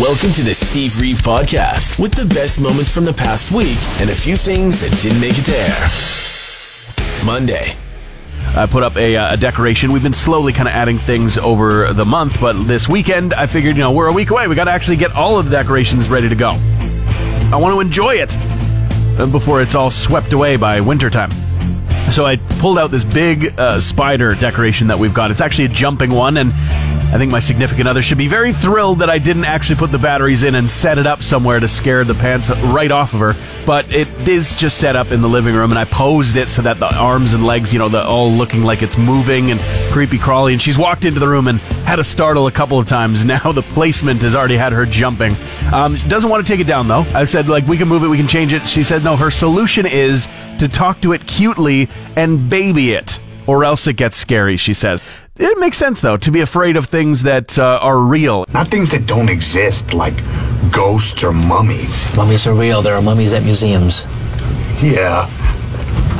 Welcome 0.00 0.32
to 0.34 0.42
the 0.42 0.52
Steve 0.52 1.00
Reeve 1.00 1.16
Podcast 1.22 1.98
with 1.98 2.12
the 2.12 2.26
best 2.34 2.60
moments 2.60 2.92
from 2.92 3.06
the 3.06 3.14
past 3.14 3.50
week 3.50 3.78
and 3.98 4.10
a 4.10 4.14
few 4.14 4.36
things 4.36 4.82
that 4.82 4.90
didn't 5.00 5.22
make 5.22 5.36
it 5.38 5.48
air. 5.48 7.24
Monday. 7.24 7.72
I 8.54 8.66
put 8.66 8.82
up 8.82 8.94
a, 8.98 9.16
uh, 9.16 9.32
a 9.32 9.36
decoration. 9.38 9.92
We've 9.92 10.02
been 10.02 10.12
slowly 10.12 10.52
kind 10.52 10.68
of 10.68 10.74
adding 10.74 10.98
things 10.98 11.38
over 11.38 11.94
the 11.94 12.04
month, 12.04 12.38
but 12.42 12.62
this 12.64 12.90
weekend 12.90 13.32
I 13.32 13.46
figured, 13.46 13.74
you 13.74 13.80
know, 13.80 13.92
we're 13.92 14.08
a 14.08 14.12
week 14.12 14.28
away. 14.28 14.46
We 14.48 14.54
got 14.54 14.64
to 14.64 14.70
actually 14.70 14.98
get 14.98 15.12
all 15.12 15.38
of 15.38 15.46
the 15.46 15.50
decorations 15.50 16.10
ready 16.10 16.28
to 16.28 16.34
go. 16.36 16.50
I 16.50 17.56
want 17.56 17.74
to 17.74 17.80
enjoy 17.80 18.16
it 18.16 18.36
uh, 19.18 19.24
before 19.32 19.62
it's 19.62 19.74
all 19.74 19.90
swept 19.90 20.34
away 20.34 20.56
by 20.56 20.78
wintertime. 20.82 21.30
So 22.10 22.26
I 22.26 22.36
pulled 22.60 22.78
out 22.78 22.90
this 22.90 23.04
big 23.04 23.58
uh, 23.58 23.80
spider 23.80 24.34
decoration 24.34 24.88
that 24.88 24.98
we've 24.98 25.14
got. 25.14 25.30
It's 25.30 25.40
actually 25.40 25.64
a 25.64 25.68
jumping 25.68 26.10
one, 26.10 26.36
and 26.36 26.52
I 27.12 27.18
think 27.18 27.30
my 27.30 27.40
significant 27.40 27.88
other 27.88 28.02
should 28.02 28.18
be 28.18 28.28
very 28.28 28.52
thrilled 28.52 28.98
that 28.98 29.08
I 29.08 29.18
didn't 29.18 29.44
actually 29.44 29.76
put 29.76 29.90
the 29.90 29.98
batteries 29.98 30.42
in 30.42 30.54
and 30.56 30.68
set 30.68 30.98
it 30.98 31.06
up 31.06 31.22
somewhere 31.22 31.60
to 31.60 31.68
scare 31.68 32.04
the 32.04 32.14
pants 32.14 32.50
right 32.50 32.90
off 32.90 33.14
of 33.14 33.20
her. 33.20 33.34
But 33.64 33.94
it 33.94 34.08
is 34.28 34.54
just 34.54 34.78
set 34.78 34.96
up 34.96 35.12
in 35.12 35.22
the 35.22 35.28
living 35.28 35.54
room, 35.54 35.70
and 35.70 35.78
I 35.78 35.84
posed 35.84 36.36
it 36.36 36.48
so 36.48 36.62
that 36.62 36.78
the 36.78 36.94
arms 36.94 37.32
and 37.32 37.46
legs, 37.46 37.72
you 37.72 37.78
know, 37.78 37.88
the 37.88 38.04
all 38.04 38.30
looking 38.30 38.64
like 38.64 38.82
it's 38.82 38.98
moving 38.98 39.50
and 39.50 39.60
creepy 39.92 40.18
crawly. 40.18 40.52
And 40.52 40.60
she's 40.60 40.76
walked 40.76 41.04
into 41.04 41.18
the 41.20 41.28
room 41.28 41.48
and 41.48 41.58
had 41.86 41.98
a 41.98 42.04
startle 42.04 42.48
a 42.48 42.52
couple 42.52 42.78
of 42.78 42.88
times. 42.88 43.24
Now 43.36 43.52
the 43.52 43.62
placement 43.62 44.22
has 44.22 44.34
already 44.34 44.56
had 44.56 44.72
her 44.72 44.86
jumping. 44.86 45.34
Um, 45.72 45.96
doesn't 46.08 46.30
want 46.30 46.46
to 46.46 46.52
take 46.52 46.60
it 46.60 46.66
down 46.66 46.86
though. 46.86 47.04
I 47.12 47.24
said 47.24 47.48
like 47.48 47.66
we 47.66 47.76
can 47.76 47.88
move 47.88 48.02
it, 48.04 48.08
we 48.08 48.16
can 48.16 48.28
change 48.28 48.52
it. 48.52 48.62
She 48.62 48.82
said 48.82 49.02
no. 49.04 49.16
Her 49.16 49.30
solution 49.30 49.84
is 49.84 50.28
to 50.58 50.68
talk 50.68 51.00
to 51.02 51.12
it 51.12 51.26
cutely 51.26 51.88
and 52.14 52.48
baby 52.48 52.92
it, 52.92 53.20
or 53.46 53.64
else 53.64 53.86
it 53.86 53.94
gets 53.94 54.16
scary. 54.16 54.56
She 54.56 54.74
says. 54.74 55.00
It 55.38 55.58
makes 55.58 55.76
sense 55.76 56.00
though 56.00 56.16
to 56.16 56.30
be 56.30 56.40
afraid 56.40 56.76
of 56.76 56.86
things 56.86 57.22
that 57.24 57.58
uh, 57.58 57.78
are 57.82 57.98
real. 57.98 58.46
Not 58.52 58.68
things 58.68 58.90
that 58.90 59.06
don't 59.06 59.28
exist, 59.28 59.92
like 59.92 60.16
ghosts 60.72 61.22
or 61.24 61.32
mummies. 61.32 62.14
Mummies 62.16 62.46
are 62.46 62.54
real. 62.54 62.80
There 62.80 62.94
are 62.94 63.02
mummies 63.02 63.32
at 63.34 63.42
museums. 63.44 64.06
Yeah. 64.80 65.28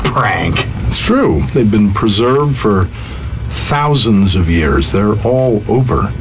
Prank. 0.05 0.67
It's 0.87 1.05
true. 1.05 1.43
They've 1.55 1.71
been 1.71 1.93
preserved 1.95 2.59
for 2.59 2.87
thousands 3.49 4.37
of 4.37 4.51
years. 4.51 4.93
They're 4.93 5.19
all 5.23 5.63
over. 5.71 6.13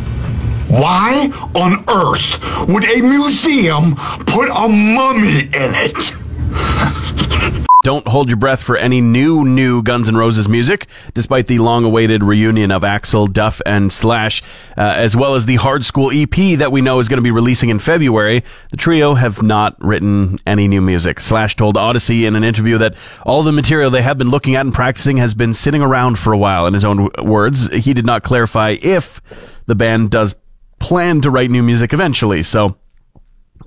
Why 0.68 1.30
on 1.54 1.84
earth 1.90 2.68
would 2.68 2.86
a 2.86 3.02
museum 3.02 3.96
put 4.26 4.50
a 4.50 4.68
mummy 4.68 5.42
in 5.54 5.74
it? 5.76 7.62
Don't 7.86 8.08
hold 8.08 8.30
your 8.30 8.38
breath 8.38 8.64
for 8.64 8.78
any 8.78 9.00
new, 9.00 9.46
new 9.46 9.84
Guns 9.84 10.10
N' 10.10 10.18
Roses 10.18 10.50
music, 10.50 10.88
despite 11.14 11.46
the 11.46 11.60
long 11.60 11.84
awaited 11.84 12.24
reunion 12.24 12.72
of 12.72 12.82
Axl, 12.82 13.32
Duff, 13.32 13.62
and 13.64 13.94
Slash, 13.94 14.42
uh, 14.76 14.96
as 14.98 15.16
well 15.16 15.36
as 15.36 15.46
the 15.46 15.58
Hard 15.58 15.84
Skool 15.84 16.10
EP 16.12 16.58
that 16.58 16.72
we 16.72 16.82
know 16.82 16.98
is 16.98 17.08
going 17.08 17.20
to 17.20 17.22
be 17.22 17.30
releasing 17.30 17.70
in 17.70 17.78
February. 17.78 18.44
The 18.72 18.78
trio 18.78 19.14
have 19.14 19.44
not 19.44 19.76
written 19.80 20.40
any 20.48 20.68
new 20.68 20.82
music. 20.82 21.20
Slash 21.20 21.56
told 21.56 21.76
Audacy 21.76 22.24
in 22.24 22.36
an 22.36 22.44
interview 22.44 22.80
that 22.80 22.96
all 23.24 23.44
the 23.44 23.52
material 23.52 23.92
they 23.92 24.02
have 24.02 24.18
been 24.18 24.32
looking 24.32 24.56
at 24.56 24.62
and 24.62 24.74
practicing 24.74 25.18
has 25.18 25.36
been 25.36 25.54
sitting 25.54 25.84
around 25.84 26.18
for 26.18 26.34
a 26.34 26.40
while. 26.40 26.66
In 26.66 26.74
his 26.74 26.84
own 26.84 27.12
words, 27.22 27.72
he 27.72 27.94
did 27.94 28.04
not 28.04 28.24
clarify 28.24 28.78
if 28.82 29.22
the 29.68 29.76
band 29.76 30.10
does 30.10 30.34
plan 30.80 31.22
to 31.22 31.30
write 31.30 31.52
new 31.52 31.62
music 31.62 31.94
eventually, 31.94 32.42
so 32.42 32.78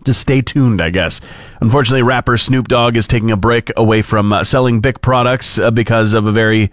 just 0.04 0.20
stay 0.20 0.40
tuned, 0.40 0.80
I 0.80 0.90
guess. 0.90 1.20
Unfortunately, 1.60 2.02
rapper 2.02 2.36
Snoop 2.36 2.68
Dogg 2.68 2.96
is 2.96 3.06
taking 3.06 3.30
a 3.30 3.36
break 3.36 3.70
away 3.76 4.02
from 4.02 4.32
uh, 4.32 4.44
selling 4.44 4.80
Bic 4.80 5.00
products 5.00 5.58
uh, 5.58 5.70
because 5.70 6.14
of 6.14 6.26
a 6.26 6.32
very, 6.32 6.70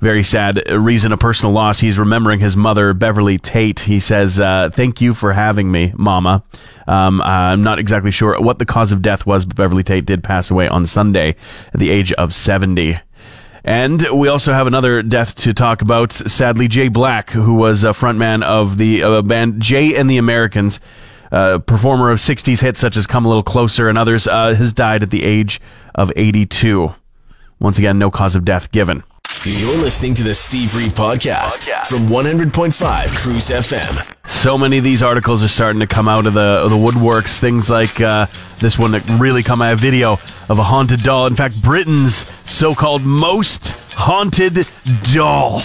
very 0.00 0.24
sad 0.24 0.70
reason, 0.70 1.12
a 1.12 1.16
personal 1.16 1.52
loss. 1.52 1.80
He's 1.80 1.98
remembering 1.98 2.40
his 2.40 2.56
mother, 2.56 2.92
Beverly 2.94 3.38
Tate. 3.38 3.80
He 3.80 4.00
says, 4.00 4.38
uh, 4.40 4.70
Thank 4.72 5.00
you 5.00 5.14
for 5.14 5.32
having 5.32 5.70
me, 5.70 5.92
Mama. 5.96 6.42
Um, 6.86 7.20
I'm 7.22 7.62
not 7.62 7.78
exactly 7.78 8.10
sure 8.10 8.40
what 8.40 8.58
the 8.58 8.66
cause 8.66 8.92
of 8.92 9.02
death 9.02 9.26
was, 9.26 9.44
but 9.44 9.56
Beverly 9.56 9.82
Tate 9.82 10.06
did 10.06 10.24
pass 10.24 10.50
away 10.50 10.68
on 10.68 10.86
Sunday 10.86 11.36
at 11.72 11.80
the 11.80 11.90
age 11.90 12.12
of 12.12 12.34
70. 12.34 12.98
And 13.64 14.08
we 14.10 14.28
also 14.28 14.52
have 14.52 14.66
another 14.66 15.02
death 15.02 15.34
to 15.36 15.52
talk 15.52 15.82
about. 15.82 16.12
Sadly, 16.12 16.66
Jay 16.66 16.88
Black, 16.88 17.30
who 17.30 17.54
was 17.54 17.84
a 17.84 17.88
frontman 17.88 18.42
of 18.42 18.78
the 18.78 19.02
uh, 19.02 19.22
band 19.22 19.60
Jay 19.60 19.94
and 19.94 20.08
the 20.08 20.16
Americans, 20.16 20.80
uh, 21.32 21.58
performer 21.58 22.10
of 22.10 22.18
60s 22.18 22.60
hits 22.60 22.80
such 22.80 22.96
as 22.96 23.06
Come 23.06 23.24
a 23.24 23.28
Little 23.28 23.42
Closer 23.42 23.88
and 23.88 23.96
others, 23.96 24.26
uh, 24.26 24.54
has 24.54 24.72
died 24.72 25.02
at 25.02 25.10
the 25.10 25.24
age 25.24 25.60
of 25.94 26.12
82. 26.16 26.94
Once 27.58 27.78
again, 27.78 27.98
no 27.98 28.10
cause 28.10 28.34
of 28.34 28.44
death 28.44 28.72
given. 28.72 29.02
You're 29.44 29.78
listening 29.78 30.14
to 30.16 30.22
the 30.22 30.34
Steve 30.34 30.74
Reeve 30.74 30.92
Podcast, 30.92 31.64
from 31.86 32.08
100.5 32.08 33.16
Cruz 33.16 33.48
FM. 33.48 34.28
So 34.28 34.58
many 34.58 34.76
of 34.76 34.84
these 34.84 35.02
articles 35.02 35.42
are 35.42 35.48
starting 35.48 35.80
to 35.80 35.86
come 35.86 36.08
out 36.08 36.26
of 36.26 36.34
the 36.34 36.40
of 36.40 36.68
the 36.68 36.76
woodworks. 36.76 37.38
Things 37.38 37.70
like 37.70 38.02
uh, 38.02 38.26
this 38.58 38.78
one 38.78 38.90
that 38.90 39.02
really 39.18 39.42
come 39.42 39.62
out. 39.62 39.72
A 39.72 39.76
video 39.76 40.18
of 40.50 40.58
a 40.58 40.62
haunted 40.62 41.02
doll. 41.02 41.26
In 41.26 41.36
fact, 41.36 41.62
Britain's 41.62 42.26
so-called 42.44 43.02
most 43.02 43.70
haunted 43.94 44.66
doll. 45.14 45.62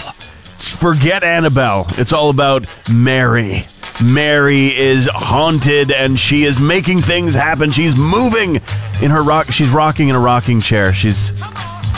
Forget 0.58 1.22
Annabelle. 1.22 1.86
It's 1.98 2.12
all 2.12 2.30
about 2.30 2.66
Mary. 2.90 3.64
Mary 4.02 4.76
is 4.76 5.08
haunted 5.12 5.90
and 5.90 6.18
she 6.18 6.44
is 6.44 6.60
making 6.60 7.02
things 7.02 7.34
happen. 7.34 7.70
She's 7.70 7.96
moving 7.96 8.56
in 9.00 9.10
her 9.10 9.22
rock. 9.22 9.52
She's 9.52 9.70
rocking 9.70 10.08
in 10.08 10.16
a 10.16 10.20
rocking 10.20 10.60
chair. 10.60 10.92
She's 10.92 11.32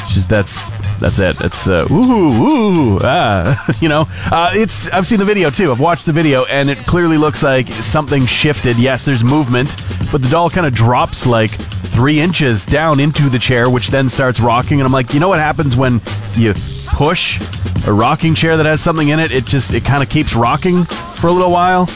she's 0.09 0.27
that's 0.27 0.63
that's 1.01 1.19
it. 1.19 1.41
It's 1.41 1.67
uh, 1.67 1.87
ooh 1.91 1.95
ooh 1.95 2.99
ah, 3.03 3.77
you 3.81 3.89
know. 3.89 4.07
Uh, 4.31 4.51
it's 4.55 4.91
I've 4.91 5.07
seen 5.07 5.19
the 5.19 5.25
video 5.25 5.51
too. 5.51 5.73
I've 5.73 5.81
watched 5.81 6.07
the 6.07 6.13
video 6.13 6.45
and 6.47 6.71
it 6.71 6.79
clearly 6.87 7.17
looks 7.17 7.43
like 7.43 7.69
something 7.69 8.27
shifted. 8.27 8.79
Yes, 8.79 9.05
there's 9.05 9.25
movement, 9.25 9.77
but 10.13 10.23
the 10.23 10.29
doll 10.29 10.51
kind 10.51 10.67
of 10.67 10.75
drops 10.75 11.27
like 11.27 11.51
three 11.51 12.21
inches 12.21 12.65
down 12.65 13.01
into 13.01 13.29
the 13.29 13.39
chair, 13.39 13.69
which 13.71 13.89
then 13.89 14.09
starts 14.09 14.41
rocking. 14.41 14.81
And 14.81 14.87
I'm 14.87 14.93
like, 14.93 15.15
you 15.15 15.21
know 15.21 15.29
what 15.29 15.41
happens 15.41 15.77
when 15.77 16.01
you 16.37 16.55
push 16.87 17.41
a 17.87 17.93
rocking 17.93 18.35
chair 18.35 18.57
that 18.57 18.67
has 18.67 18.81
something 18.81 19.09
in 19.09 19.21
it? 19.21 19.33
It 19.33 19.45
just 19.45 19.73
it 19.73 19.85
kind 19.85 20.03
of 20.03 20.09
keeps 20.09 20.35
rocking 20.35 20.85
for 20.85 21.29
a 21.29 21.33
little 21.33 21.51
while. 21.51 21.89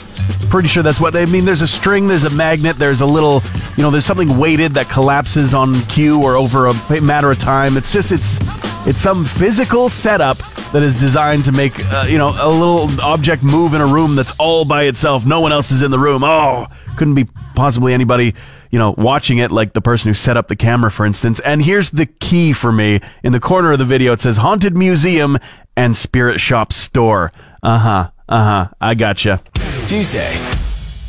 Pretty 0.51 0.69
sure 0.69 0.83
that's 0.83 1.01
what 1.01 1.17
I 1.17 1.25
mean. 1.25 1.45
There's 1.45 1.63
a 1.63 1.67
string, 1.67 2.09
there's 2.09 2.25
a 2.25 2.31
magnet, 2.31 2.79
there's 2.79 3.01
a 3.01 3.07
little, 3.07 3.43
you 3.77 3.83
know, 3.83 3.91
there's 3.91 4.05
something 4.05 4.39
weighted 4.39 4.73
that 4.75 4.89
collapses 4.89 5.55
on 5.55 5.81
cue 5.83 6.23
or 6.23 6.37
over 6.37 6.67
a 6.67 7.01
matter 7.01 7.31
of 7.31 7.39
time. 7.39 7.77
It's 7.77 7.93
just 7.93 8.13
it's 8.13 8.39
it's 8.87 9.01
some 9.01 9.25
physical 9.25 9.89
setup 9.89 10.39
that 10.73 10.83
is 10.83 10.99
designed 10.99 11.45
to 11.45 11.53
make 11.53 11.73
uh, 11.93 12.05
you 12.09 12.19
know 12.19 12.29
a 12.29 12.49
little 12.49 12.89
object 13.03 13.43
move 13.43 13.75
in 13.75 13.81
a 13.81 13.87
room 13.87 14.15
that's 14.15 14.33
all 14.39 14.65
by 14.65 14.85
itself. 14.85 15.25
No 15.25 15.41
one 15.41 15.53
else 15.53 15.71
is 15.71 15.83
in 15.83 15.91
the 15.91 15.99
room. 15.99 16.23
Oh, 16.25 16.67
couldn't 16.97 17.15
be 17.15 17.25
possibly 17.55 17.95
anybody 17.95 18.35
you 18.73 18.79
know 18.79 18.95
watching 18.99 19.39
it 19.39 19.53
like 19.53 19.75
the 19.75 19.81
person 19.81 20.09
who 20.09 20.15
set 20.15 20.37
up 20.37 20.49
the 20.49 20.57
camera, 20.57 20.91
for 20.91 21.07
instance. 21.07 21.39
And 21.41 21.63
here's 21.63 21.91
the 21.91 22.07
key 22.07 22.53
for 22.53 22.73
me: 22.73 23.01
in 23.23 23.31
the 23.31 23.41
corner 23.41 23.71
of 23.71 23.79
the 23.79 23.85
video, 23.85 24.13
it 24.13 24.21
says 24.21 24.39
"Haunted 24.39 24.77
Museum 24.77 25.39
and 25.77 25.97
Spirit 25.97 26.41
Shop 26.41 26.73
Store." 26.73 27.31
Uh 27.63 27.79
huh. 27.79 28.11
Uh 28.29 28.45
huh. 28.45 28.69
I 28.81 28.95
gotcha. 28.97 29.41
Tuesday. 29.87 30.37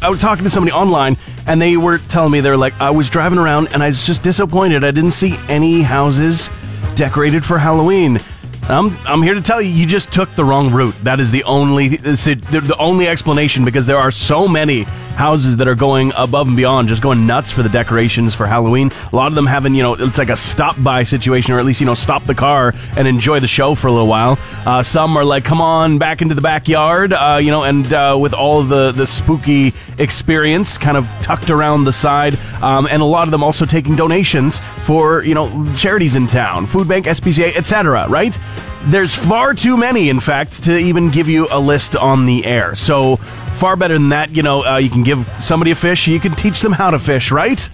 I 0.03 0.09
was 0.09 0.19
talking 0.19 0.43
to 0.43 0.49
somebody 0.49 0.73
online, 0.73 1.17
and 1.47 1.61
they 1.61 1.77
were 1.77 1.97
telling 1.97 2.33
me 2.33 2.41
they're 2.41 2.57
like, 2.57 2.73
I 2.81 2.89
was 2.89 3.09
driving 3.09 3.39
around 3.39 3.69
and 3.73 3.81
I 3.81 3.87
was 3.87 4.05
just 4.05 4.21
disappointed. 4.21 4.83
I 4.83 4.91
didn't 4.91 5.13
see 5.13 5.37
any 5.47 5.81
houses 5.81 6.49
decorated 6.95 7.45
for 7.45 7.57
Halloween. 7.57 8.19
I'm, 8.69 8.95
I'm 9.05 9.21
here 9.21 9.33
to 9.33 9.41
tell 9.41 9.61
you, 9.61 9.69
you 9.69 9.85
just 9.85 10.11
took 10.13 10.33
the 10.35 10.45
wrong 10.45 10.71
route. 10.71 10.95
That 11.03 11.19
is 11.19 11.31
the 11.31 11.43
only 11.43 11.89
the 11.97 12.75
only 12.79 13.07
explanation 13.07 13.65
because 13.65 13.85
there 13.85 13.97
are 13.97 14.11
so 14.11 14.47
many 14.47 14.85
houses 15.13 15.57
that 15.57 15.67
are 15.67 15.75
going 15.75 16.11
above 16.15 16.47
and 16.47 16.55
beyond, 16.55 16.87
just 16.87 17.01
going 17.01 17.27
nuts 17.27 17.51
for 17.51 17.61
the 17.61 17.69
decorations 17.69 18.33
for 18.33 18.45
Halloween. 18.47 18.91
A 19.11 19.15
lot 19.15 19.27
of 19.27 19.35
them 19.35 19.45
having, 19.45 19.75
you 19.75 19.83
know, 19.83 19.93
it's 19.93 20.17
like 20.17 20.29
a 20.29 20.35
stop 20.35 20.81
by 20.81 21.03
situation, 21.03 21.53
or 21.53 21.59
at 21.59 21.65
least, 21.65 21.81
you 21.81 21.85
know, 21.85 21.93
stop 21.93 22.25
the 22.25 22.33
car 22.33 22.73
and 22.97 23.07
enjoy 23.07 23.39
the 23.39 23.47
show 23.47 23.75
for 23.75 23.87
a 23.87 23.91
little 23.91 24.07
while. 24.07 24.39
Uh, 24.65 24.81
some 24.81 25.15
are 25.17 25.23
like, 25.25 25.43
come 25.43 25.61
on 25.61 25.97
back 25.97 26.21
into 26.21 26.33
the 26.33 26.41
backyard, 26.41 27.13
uh, 27.13 27.39
you 27.41 27.51
know, 27.51 27.63
and 27.63 27.93
uh, 27.93 28.17
with 28.19 28.33
all 28.33 28.63
the, 28.63 28.91
the 28.91 29.05
spooky 29.05 29.73
experience 29.99 30.77
kind 30.77 30.97
of 30.97 31.07
tucked 31.21 31.49
around 31.49 31.83
the 31.83 31.93
side. 31.93 32.35
Um, 32.61 32.87
and 32.89 33.01
a 33.01 33.05
lot 33.05 33.27
of 33.27 33.31
them 33.31 33.43
also 33.43 33.65
taking 33.65 33.95
donations 33.95 34.59
for, 34.83 35.23
you 35.23 35.35
know, 35.35 35.71
charities 35.75 36.15
in 36.15 36.27
town, 36.27 36.65
food 36.65 36.87
bank, 36.87 37.05
SPCA, 37.05 37.55
etc., 37.55 38.07
right? 38.09 38.37
There's 38.85 39.15
far 39.15 39.53
too 39.53 39.77
many, 39.77 40.09
in 40.09 40.19
fact, 40.19 40.63
to 40.63 40.77
even 40.77 41.09
give 41.09 41.29
you 41.29 41.47
a 41.49 41.59
list 41.59 41.95
on 41.95 42.25
the 42.25 42.45
air. 42.45 42.75
So 42.75 43.17
far 43.55 43.75
better 43.75 43.93
than 43.93 44.09
that. 44.09 44.35
You 44.35 44.43
know, 44.43 44.65
uh, 44.65 44.77
you 44.77 44.89
can 44.89 45.03
give 45.03 45.29
somebody 45.39 45.71
a 45.71 45.75
fish, 45.75 46.07
you 46.07 46.19
can 46.19 46.35
teach 46.35 46.61
them 46.61 46.73
how 46.73 46.89
to 46.89 46.99
fish, 46.99 47.31
right? 47.31 47.69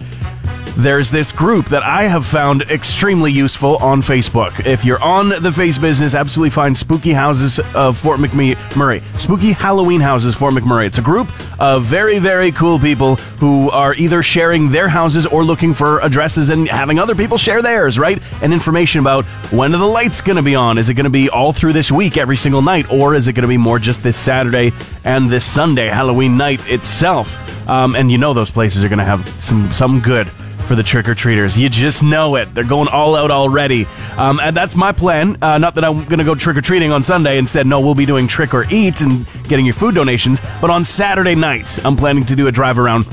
There's 0.82 1.10
this 1.10 1.30
group 1.30 1.66
that 1.66 1.82
I 1.82 2.04
have 2.04 2.24
found 2.24 2.62
extremely 2.62 3.30
useful 3.30 3.76
on 3.78 4.00
Facebook. 4.00 4.64
If 4.64 4.82
you're 4.82 5.02
on 5.02 5.28
the 5.28 5.52
face 5.52 5.76
business, 5.76 6.14
absolutely 6.14 6.50
find 6.50 6.74
Spooky 6.74 7.12
Houses 7.12 7.60
of 7.74 7.98
Fort 7.98 8.18
McMurray. 8.18 9.02
Spooky 9.20 9.52
Halloween 9.52 10.00
Houses 10.00 10.34
Fort 10.34 10.54
McMurray. 10.54 10.86
It's 10.86 10.96
a 10.96 11.02
group 11.02 11.28
of 11.60 11.84
very, 11.84 12.18
very 12.18 12.50
cool 12.50 12.78
people 12.78 13.16
who 13.16 13.68
are 13.70 13.94
either 13.94 14.22
sharing 14.22 14.70
their 14.70 14.88
houses 14.88 15.26
or 15.26 15.44
looking 15.44 15.74
for 15.74 16.00
addresses 16.00 16.48
and 16.48 16.66
having 16.66 16.98
other 16.98 17.14
people 17.14 17.36
share 17.36 17.60
theirs, 17.60 17.98
right? 17.98 18.22
And 18.42 18.52
information 18.52 19.00
about 19.00 19.26
when 19.52 19.74
are 19.74 19.78
the 19.78 19.84
lights 19.84 20.22
going 20.22 20.36
to 20.36 20.42
be 20.42 20.54
on? 20.54 20.78
Is 20.78 20.88
it 20.88 20.94
going 20.94 21.04
to 21.04 21.10
be 21.10 21.28
all 21.28 21.52
through 21.52 21.74
this 21.74 21.92
week, 21.92 22.16
every 22.16 22.38
single 22.38 22.62
night, 22.62 22.90
or 22.90 23.14
is 23.14 23.28
it 23.28 23.34
going 23.34 23.42
to 23.42 23.48
be 23.48 23.58
more 23.58 23.78
just 23.78 24.02
this 24.02 24.16
Saturday 24.16 24.72
and 25.04 25.28
this 25.28 25.44
Sunday, 25.44 25.88
Halloween 25.88 26.38
night 26.38 26.66
itself? 26.70 27.36
Um, 27.68 27.94
and 27.94 28.10
you 28.10 28.16
know 28.16 28.32
those 28.32 28.50
places 28.50 28.82
are 28.82 28.88
going 28.88 28.98
to 28.98 29.04
have 29.04 29.28
some 29.42 29.70
some 29.70 30.00
good 30.00 30.30
for 30.70 30.76
the 30.76 30.84
trick 30.84 31.08
or 31.08 31.16
treaters. 31.16 31.58
You 31.58 31.68
just 31.68 32.00
know 32.00 32.36
it. 32.36 32.54
They're 32.54 32.62
going 32.62 32.86
all 32.86 33.16
out 33.16 33.32
already. 33.32 33.86
Um, 34.16 34.38
and 34.38 34.56
that's 34.56 34.76
my 34.76 34.92
plan. 34.92 35.36
Uh, 35.42 35.58
not 35.58 35.74
that 35.74 35.82
I'm 35.82 36.04
going 36.04 36.20
to 36.20 36.24
go 36.24 36.36
trick 36.36 36.56
or 36.56 36.60
treating 36.60 36.92
on 36.92 37.02
Sunday. 37.02 37.38
Instead, 37.38 37.66
no, 37.66 37.80
we'll 37.80 37.96
be 37.96 38.06
doing 38.06 38.28
trick 38.28 38.54
or 38.54 38.64
eat 38.70 39.00
and 39.00 39.26
getting 39.48 39.66
your 39.66 39.74
food 39.74 39.96
donations. 39.96 40.40
But 40.60 40.70
on 40.70 40.84
Saturday 40.84 41.34
night, 41.34 41.84
I'm 41.84 41.96
planning 41.96 42.24
to 42.26 42.36
do 42.36 42.46
a 42.46 42.52
drive 42.52 42.78
around 42.78 43.04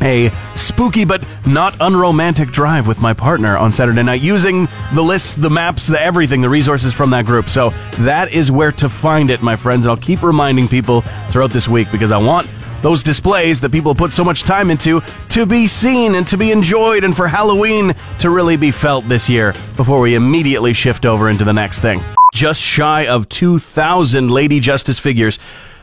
a 0.00 0.30
spooky 0.54 1.04
but 1.04 1.26
not 1.44 1.74
unromantic 1.80 2.52
drive 2.52 2.86
with 2.86 3.00
my 3.00 3.12
partner 3.12 3.56
on 3.56 3.72
Saturday 3.72 4.04
night 4.04 4.20
using 4.20 4.68
the 4.94 5.02
lists, 5.02 5.34
the 5.34 5.50
maps, 5.50 5.88
the 5.88 6.00
everything, 6.00 6.40
the 6.40 6.48
resources 6.48 6.92
from 6.92 7.10
that 7.10 7.26
group. 7.26 7.48
So 7.48 7.70
that 7.98 8.30
is 8.30 8.52
where 8.52 8.70
to 8.70 8.88
find 8.88 9.28
it, 9.28 9.42
my 9.42 9.56
friends. 9.56 9.86
And 9.86 9.90
I'll 9.90 9.96
keep 9.96 10.22
reminding 10.22 10.68
people 10.68 11.00
throughout 11.30 11.50
this 11.50 11.66
week 11.66 11.90
because 11.90 12.12
I 12.12 12.18
want 12.18 12.48
those 12.82 13.02
displays 13.02 13.60
that 13.60 13.72
people 13.72 13.94
put 13.94 14.10
so 14.10 14.24
much 14.24 14.42
time 14.42 14.70
into 14.70 15.00
to 15.30 15.46
be 15.46 15.66
seen 15.66 16.14
and 16.14 16.26
to 16.28 16.36
be 16.36 16.50
enjoyed 16.50 17.04
and 17.04 17.16
for 17.16 17.28
Halloween 17.28 17.94
to 18.18 18.30
really 18.30 18.56
be 18.56 18.70
felt 18.70 19.08
this 19.08 19.28
year 19.28 19.52
before 19.76 20.00
we 20.00 20.14
immediately 20.14 20.72
shift 20.72 21.06
over 21.06 21.30
into 21.30 21.44
the 21.44 21.52
next 21.52 21.80
thing. 21.80 22.00
Just 22.34 22.60
shy 22.60 23.06
of 23.06 23.28
2,000 23.28 24.30
Lady 24.30 24.60
Justice 24.60 24.98
figures 24.98 25.38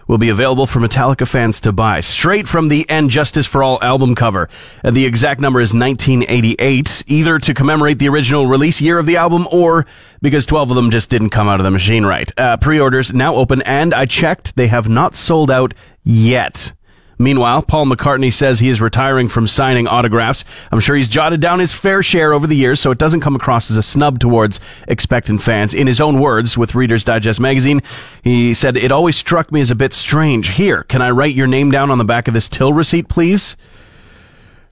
will 0.09 0.17
be 0.17 0.29
available 0.29 0.65
for 0.65 0.79
Metallica 0.79 1.27
fans 1.27 1.59
to 1.59 1.71
buy, 1.71 2.01
straight 2.01 2.47
from 2.47 2.67
the 2.67 2.83
And 2.89 3.11
Justice 3.11 3.45
for 3.45 3.61
All 3.61 3.77
album 3.83 4.15
cover. 4.15 4.49
And 4.83 4.95
the 4.95 5.05
exact 5.05 5.39
number 5.39 5.61
is 5.61 5.71
1988, 5.71 7.03
either 7.05 7.37
to 7.37 7.53
commemorate 7.53 7.99
the 7.99 8.09
original 8.09 8.47
release 8.47 8.81
year 8.81 8.97
of 8.97 9.05
the 9.05 9.17
album 9.17 9.47
or 9.51 9.85
because 10.19 10.47
12 10.47 10.71
of 10.71 10.75
them 10.75 10.89
just 10.89 11.11
didn't 11.11 11.29
come 11.29 11.47
out 11.47 11.59
of 11.59 11.63
the 11.63 11.69
machine 11.69 12.07
right. 12.07 12.31
Uh, 12.35 12.57
pre-orders 12.57 13.13
now 13.13 13.35
open, 13.35 13.61
and 13.61 13.93
I 13.93 14.07
checked, 14.07 14.55
they 14.55 14.67
have 14.67 14.89
not 14.89 15.13
sold 15.13 15.51
out 15.51 15.75
yet. 16.03 16.73
Meanwhile, 17.21 17.63
Paul 17.63 17.85
McCartney 17.85 18.33
says 18.33 18.59
he 18.59 18.69
is 18.69 18.79
retiring 18.79 19.27
from 19.27 19.45
signing 19.45 19.87
autographs. 19.87 20.45
I'm 20.71 20.79
sure 20.79 20.95
he's 20.95 21.09
jotted 21.09 21.41
down 21.41 21.59
his 21.59 21.73
fair 21.73 22.01
share 22.01 22.33
over 22.33 22.47
the 22.47 22.55
years, 22.55 22.79
so 22.79 22.91
it 22.91 22.97
doesn't 22.97 23.19
come 23.19 23.35
across 23.35 23.69
as 23.69 23.75
a 23.75 23.83
snub 23.83 24.19
towards 24.19 24.61
expectant 24.87 25.41
fans. 25.41 25.73
In 25.73 25.85
his 25.85 25.99
own 25.99 26.21
words, 26.21 26.57
with 26.57 26.75
Reader's 26.75 27.03
Digest 27.03 27.41
magazine, 27.41 27.81
he 28.23 28.53
said, 28.53 28.77
It 28.77 28.93
always 28.93 29.17
struck 29.17 29.51
me 29.51 29.59
as 29.59 29.69
a 29.69 29.75
bit 29.75 29.93
strange. 29.93 30.51
Here, 30.51 30.83
can 30.83 31.01
I 31.01 31.11
write 31.11 31.35
your 31.35 31.47
name 31.47 31.71
down 31.71 31.91
on 31.91 31.97
the 31.97 32.05
back 32.05 32.29
of 32.29 32.33
this 32.33 32.47
till 32.47 32.71
receipt, 32.71 33.09
please? 33.09 33.57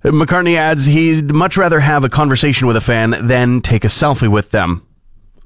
McCartney 0.03 0.55
adds 0.55 0.85
he'd 0.85 1.33
much 1.33 1.57
rather 1.57 1.81
have 1.81 2.05
a 2.05 2.09
conversation 2.09 2.65
with 2.65 2.77
a 2.77 2.81
fan 2.81 3.27
than 3.27 3.59
take 3.59 3.83
a 3.83 3.89
selfie 3.89 4.31
with 4.31 4.51
them. 4.51 4.86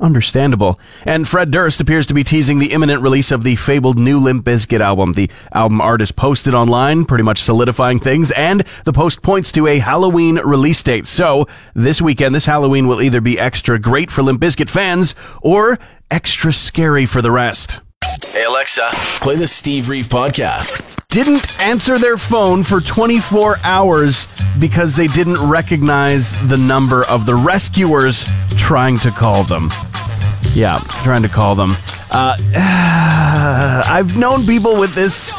Understandable. 0.01 0.79
And 1.05 1.27
Fred 1.27 1.51
Durst 1.51 1.79
appears 1.79 2.07
to 2.07 2.15
be 2.15 2.23
teasing 2.23 2.57
the 2.57 2.73
imminent 2.73 3.03
release 3.03 3.31
of 3.31 3.43
the 3.43 3.55
fabled 3.55 3.99
new 3.99 4.19
Limp 4.19 4.43
Bizkit 4.43 4.81
album. 4.81 5.13
The 5.13 5.29
album 5.53 5.79
art 5.79 6.01
is 6.01 6.11
posted 6.11 6.55
online, 6.55 7.05
pretty 7.05 7.23
much 7.23 7.37
solidifying 7.39 7.99
things, 7.99 8.31
and 8.31 8.61
the 8.83 8.93
post 8.93 9.21
points 9.21 9.51
to 9.53 9.67
a 9.67 9.77
Halloween 9.77 10.39
release 10.39 10.81
date. 10.81 11.05
So, 11.05 11.47
this 11.75 12.01
weekend, 12.01 12.33
this 12.33 12.47
Halloween 12.47 12.87
will 12.87 13.01
either 13.01 13.21
be 13.21 13.39
extra 13.39 13.77
great 13.79 14.09
for 14.09 14.23
Limp 14.23 14.41
Bizkit 14.41 14.71
fans 14.71 15.13
or 15.43 15.77
extra 16.09 16.51
scary 16.51 17.05
for 17.05 17.21
the 17.21 17.31
rest. 17.31 17.79
Hey 18.25 18.43
Alexa, 18.43 18.89
play 19.21 19.35
the 19.35 19.47
Steve 19.47 19.87
Reeve 19.87 20.07
podcast. 20.07 21.00
Didn't 21.11 21.59
answer 21.61 21.99
their 21.99 22.15
phone 22.15 22.63
for 22.63 22.79
24 22.79 23.59
hours 23.63 24.29
because 24.59 24.95
they 24.95 25.07
didn't 25.07 25.45
recognize 25.45 26.31
the 26.47 26.55
number 26.55 27.03
of 27.03 27.25
the 27.25 27.35
rescuers 27.35 28.25
trying 28.51 28.97
to 28.99 29.11
call 29.11 29.43
them. 29.43 29.69
Yeah, 30.53 30.79
trying 31.03 31.21
to 31.23 31.27
call 31.27 31.55
them. 31.55 31.75
Uh, 32.11 32.37
I've 33.89 34.15
known 34.15 34.45
people 34.45 34.79
with 34.79 34.95
this 34.95 35.33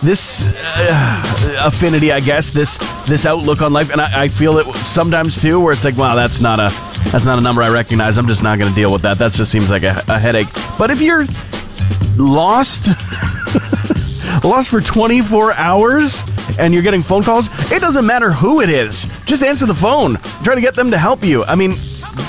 this 0.00 0.52
uh, 0.54 1.62
affinity, 1.64 2.12
I 2.12 2.20
guess, 2.20 2.52
this 2.52 2.78
this 3.08 3.26
outlook 3.26 3.62
on 3.62 3.72
life, 3.72 3.90
and 3.90 4.00
I, 4.00 4.24
I, 4.24 4.28
feel 4.28 4.58
it 4.58 4.72
sometimes 4.76 5.40
too, 5.42 5.58
where 5.58 5.72
it's 5.72 5.84
like, 5.84 5.96
wow, 5.96 6.14
that's 6.14 6.38
not 6.38 6.60
a 6.60 6.70
that's 7.10 7.24
not 7.24 7.38
a 7.38 7.42
number 7.42 7.64
I 7.64 7.70
recognize. 7.70 8.16
I'm 8.16 8.28
just 8.28 8.44
not 8.44 8.60
going 8.60 8.70
to 8.70 8.76
deal 8.76 8.92
with 8.92 9.02
that. 9.02 9.18
That 9.18 9.32
just 9.32 9.50
seems 9.50 9.70
like 9.70 9.82
a, 9.82 10.04
a 10.06 10.20
headache. 10.20 10.48
But 10.78 10.90
if 10.90 11.00
you're 11.00 11.26
lost, 12.16 12.86
lost 14.44 14.70
for 14.70 14.80
24 14.80 15.54
hours, 15.54 16.22
and 16.58 16.72
you're 16.72 16.82
getting 16.82 17.02
phone 17.02 17.22
calls, 17.22 17.48
it 17.70 17.80
doesn't 17.80 18.06
matter 18.06 18.32
who 18.32 18.60
it 18.60 18.68
is. 18.68 19.06
Just 19.24 19.42
answer 19.42 19.66
the 19.66 19.74
phone. 19.74 20.16
Try 20.42 20.54
to 20.54 20.60
get 20.60 20.74
them 20.74 20.90
to 20.90 20.98
help 20.98 21.24
you. 21.24 21.44
I 21.44 21.54
mean, 21.54 21.74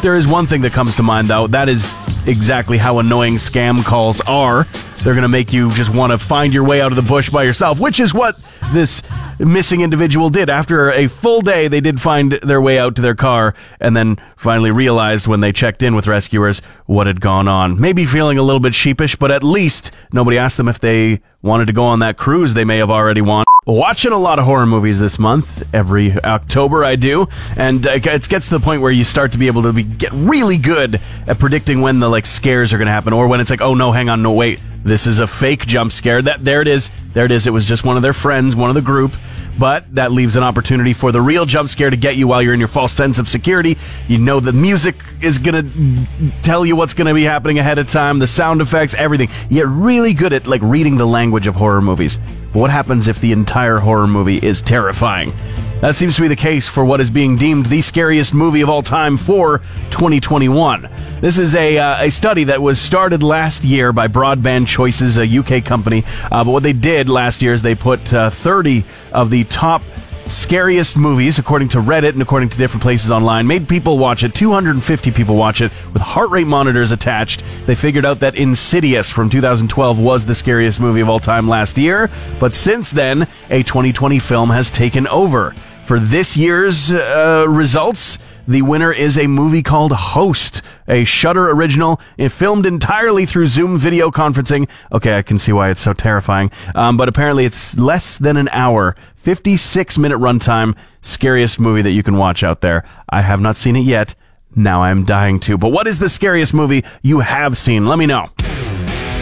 there 0.02 0.16
is 0.16 0.28
one 0.28 0.48
thing 0.48 0.62
that 0.62 0.74
comes 0.74 0.96
to 0.98 1.04
mind, 1.04 1.28
though. 1.28 1.48
That 1.48 1.70
is 1.70 1.92
exactly 2.26 2.78
how 2.78 3.00
annoying 3.00 3.36
scam 3.36 3.84
calls 3.84 4.22
are. 4.22 4.68
They're 5.04 5.14
going 5.14 5.24
to 5.24 5.30
make 5.30 5.54
you 5.54 5.72
just 5.72 5.94
want 5.94 6.12
to 6.12 6.18
find 6.18 6.54
your 6.54 6.66
way 6.66 6.82
out 6.82 6.92
of 6.92 6.96
the 6.96 7.02
bush 7.02 7.30
by 7.30 7.44
yourself, 7.44 7.80
which 7.80 8.00
is 8.00 8.14
what 8.14 8.38
this 8.74 9.02
missing 9.40 9.82
individual 9.82 10.30
did. 10.30 10.50
After 10.50 10.92
a 10.92 11.08
full 11.08 11.42
day, 11.42 11.68
they 11.68 11.80
did 11.80 12.02
find 12.02 12.34
their 12.34 12.62
way 12.62 12.78
out 12.78 12.96
to 12.98 13.02
their 13.02 13.16
car 13.16 13.54
and 13.80 13.96
then 13.96 14.18
finally 14.36 14.72
realized 14.72 15.28
when 15.28 15.40
they 15.40 15.52
checked 15.52 15.82
in 15.82 15.96
with 15.96 16.08
rescuers 16.08 16.62
what 16.86 17.08
had 17.08 17.22
gone 17.22 17.48
on. 17.48 17.80
Maybe 17.80 18.06
feeling 18.06 18.38
a 18.38 18.44
little 18.44 18.60
bit 18.60 18.76
sheepish, 18.76 19.16
but 19.16 19.32
at 19.32 19.44
least 19.44 19.92
nobody 20.12 20.38
asked 20.38 20.58
them 20.58 20.68
if 20.68 20.80
they 20.80 21.22
wanted 21.42 21.68
to 21.68 21.74
go 21.74 21.84
on 21.84 22.00
that 22.00 22.18
cruise 22.18 22.54
they 22.54 22.66
may 22.66 22.78
have 22.78 22.92
already 22.92 23.22
won. 23.22 23.47
Watching 23.68 24.14
a 24.14 24.18
lot 24.18 24.40
of 24.40 24.46
horror 24.46 24.66
movies 24.66 24.98
this 24.98 25.20
month. 25.20 25.76
Every 25.76 26.14
October 26.24 26.86
I 26.86 26.96
do, 26.96 27.28
and 27.58 27.86
uh, 27.86 27.92
it 27.96 28.04
gets 28.30 28.48
to 28.48 28.58
the 28.58 28.62
point 28.62 28.82
where 28.82 28.94
you 28.94 29.04
start 29.04 29.34
to 29.34 29.38
be 29.38 29.48
able 29.48 29.64
to 29.64 29.74
be, 29.74 29.84
get 29.84 30.14
really 30.14 30.58
good 30.58 31.02
at 31.28 31.38
predicting 31.38 31.82
when 31.82 32.00
the 32.00 32.08
like 32.08 32.26
scares 32.26 32.72
are 32.72 32.78
going 32.78 32.86
to 32.86 32.94
happen, 32.94 33.12
or 33.12 33.28
when 33.28 33.42
it's 33.42 33.50
like, 33.50 33.60
oh 33.60 33.74
no, 33.74 33.92
hang 33.92 34.08
on, 34.08 34.24
no 34.24 34.32
wait, 34.32 34.62
this 34.86 35.06
is 35.06 35.20
a 35.20 35.28
fake 35.28 35.66
jump 35.66 35.92
scare. 35.92 36.22
That 36.22 36.46
there 36.46 36.62
it 36.62 36.70
is, 36.70 36.90
there 37.12 37.26
it 37.26 37.32
is. 37.32 37.46
It 37.46 37.52
was 37.52 37.66
just 37.66 37.84
one 37.84 37.98
of 37.98 38.04
their 38.04 38.14
friends, 38.14 38.56
one 38.56 38.70
of 38.70 38.76
the 38.76 38.82
group 38.82 39.12
but 39.58 39.94
that 39.96 40.12
leaves 40.12 40.36
an 40.36 40.44
opportunity 40.44 40.94
for 40.94 41.12
the 41.12 41.22
real 41.22 41.46
jump 41.46 41.70
scare 41.70 41.90
to 41.90 41.98
get 41.98 42.16
you 42.16 42.28
while 42.28 42.42
you're 42.42 42.54
in 42.54 42.60
your 42.60 42.68
false 42.68 42.94
sense 42.94 43.20
of 43.20 43.28
security. 43.30 43.78
You 44.08 44.18
know 44.18 44.40
the 44.40 44.54
music 44.54 44.96
is 45.22 45.40
going 45.40 45.66
to 45.66 46.32
tell 46.44 46.66
you 46.66 46.76
what's 46.76 46.94
going 46.94 47.08
to 47.08 47.14
be 47.14 47.24
happening 47.24 47.60
ahead 47.60 47.80
of 47.80 47.90
time, 47.90 48.20
the 48.20 48.28
sound 48.28 48.62
effects, 48.62 48.94
everything. 48.94 49.30
You 49.50 49.66
really 49.66 50.14
good 50.14 50.34
at 50.34 50.48
like 50.48 50.62
reading 50.62 50.98
the 50.98 51.08
language 51.08 51.48
of 51.48 51.56
horror 51.56 51.82
movies. 51.82 52.18
But 52.54 52.60
what 52.60 52.72
happens 52.72 53.08
if 53.08 53.20
the 53.20 53.32
entire 53.32 53.78
horror 53.78 54.08
movie 54.08 54.38
is 54.38 54.62
terrifying? 54.62 55.34
That 55.82 55.96
seems 55.96 56.16
to 56.16 56.24
be 56.24 56.28
the 56.28 56.36
case 56.36 56.68
for 56.68 56.84
what 56.84 57.00
is 57.02 57.12
being 57.12 57.36
deemed 57.36 57.68
the 57.68 57.82
scariest 57.82 58.34
movie 58.34 58.62
of 58.62 58.70
all 58.70 58.82
time 58.82 59.16
for 59.16 59.60
2021. 59.92 60.90
This 61.22 61.38
is 61.38 61.54
a, 61.54 61.78
uh, 61.78 62.06
a 62.06 62.10
study 62.10 62.46
that 62.46 62.60
was 62.60 62.82
started 62.82 63.22
last 63.22 63.64
year 63.64 63.94
by 63.94 64.08
Broadband 64.08 64.66
Choices, 64.66 65.20
a 65.20 65.38
UK 65.38 65.64
company. 65.64 66.04
Uh, 66.32 66.44
but 66.44 66.52
what 66.52 66.64
they 66.64 66.74
did 66.74 67.10
last 67.10 67.44
year 67.44 67.54
is 67.54 67.62
they 67.62 67.76
put 67.76 68.12
uh, 68.12 68.32
30 68.32 68.86
of 69.14 69.30
the 69.30 69.44
top 69.44 69.84
scariest 70.30 70.98
movies, 70.98 71.40
according 71.40 71.70
to 71.70 71.78
Reddit 71.80 72.10
and 72.10 72.22
according 72.22 72.50
to 72.50 72.58
different 72.58 72.82
places 72.82 73.12
online, 73.12 73.48
made 73.48 73.68
people 73.68 73.98
watch 73.98 74.24
it. 74.24 74.34
250 74.34 75.12
people 75.12 75.36
watch 75.36 75.62
it 75.62 75.72
with 75.94 76.02
heart 76.02 76.30
rate 76.30 76.48
monitors 76.48 76.92
attached. 76.92 77.44
They 77.66 77.76
figured 77.76 78.06
out 78.06 78.20
that 78.20 78.36
Insidious 78.36 79.12
from 79.12 79.30
2012 79.30 80.00
was 80.00 80.26
the 80.26 80.36
scariest 80.36 80.80
movie 80.80 81.02
of 81.02 81.10
all 81.10 81.20
time 81.20 81.48
last 81.48 81.78
year, 81.78 82.10
but 82.40 82.54
since 82.54 82.92
then, 82.92 83.28
a 83.50 83.64
2020 83.64 84.20
film 84.20 84.50
has 84.50 84.70
taken 84.70 85.08
over. 85.08 85.54
For 85.86 86.00
this 86.00 86.36
year's 86.36 86.92
uh, 86.92 87.46
results, 87.48 88.18
the 88.46 88.62
winner 88.62 88.92
is 88.92 89.18
a 89.18 89.28
movie 89.28 89.64
called 89.64 89.92
Host, 89.92 90.62
a 90.88 91.06
Shudder 91.06 91.50
original, 91.50 92.02
filmed 92.30 92.66
entirely 92.66 93.26
through 93.26 93.48
Zoom 93.48 93.78
video 93.78 94.12
conferencing. 94.12 94.70
Okay, 94.92 95.18
I 95.18 95.22
can 95.22 95.38
see 95.38 95.52
why 95.52 95.70
it's 95.70 95.82
so 95.82 95.94
terrifying. 95.94 96.52
Um, 96.76 96.98
but 96.98 97.08
apparently, 97.08 97.46
it's 97.46 97.78
less 97.78 98.18
than 98.18 98.38
an 98.38 98.50
hour, 98.50 98.96
56 99.28 99.98
minute 99.98 100.20
runtime, 100.20 100.74
scariest 101.02 101.60
movie 101.60 101.82
that 101.82 101.92
you 101.92 102.02
can 102.02 102.16
watch 102.16 102.44
out 102.44 102.62
there. 102.62 102.86
I 103.10 103.20
have 103.20 103.42
not 103.42 103.58
seen 103.58 103.76
it 103.76 103.82
yet. 103.82 104.16
Now 104.56 104.84
I'm 104.84 105.04
dying 105.04 105.42
to. 105.42 105.58
But 105.58 105.74
what 105.74 105.86
is 105.86 106.00
the 106.00 106.08
scariest 106.08 106.54
movie 106.54 106.86
you 107.02 107.20
have 107.20 107.58
seen? 107.58 107.88
Let 107.88 108.00
me 108.00 108.06
know. 108.06 108.30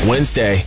Wednesday 0.06 0.64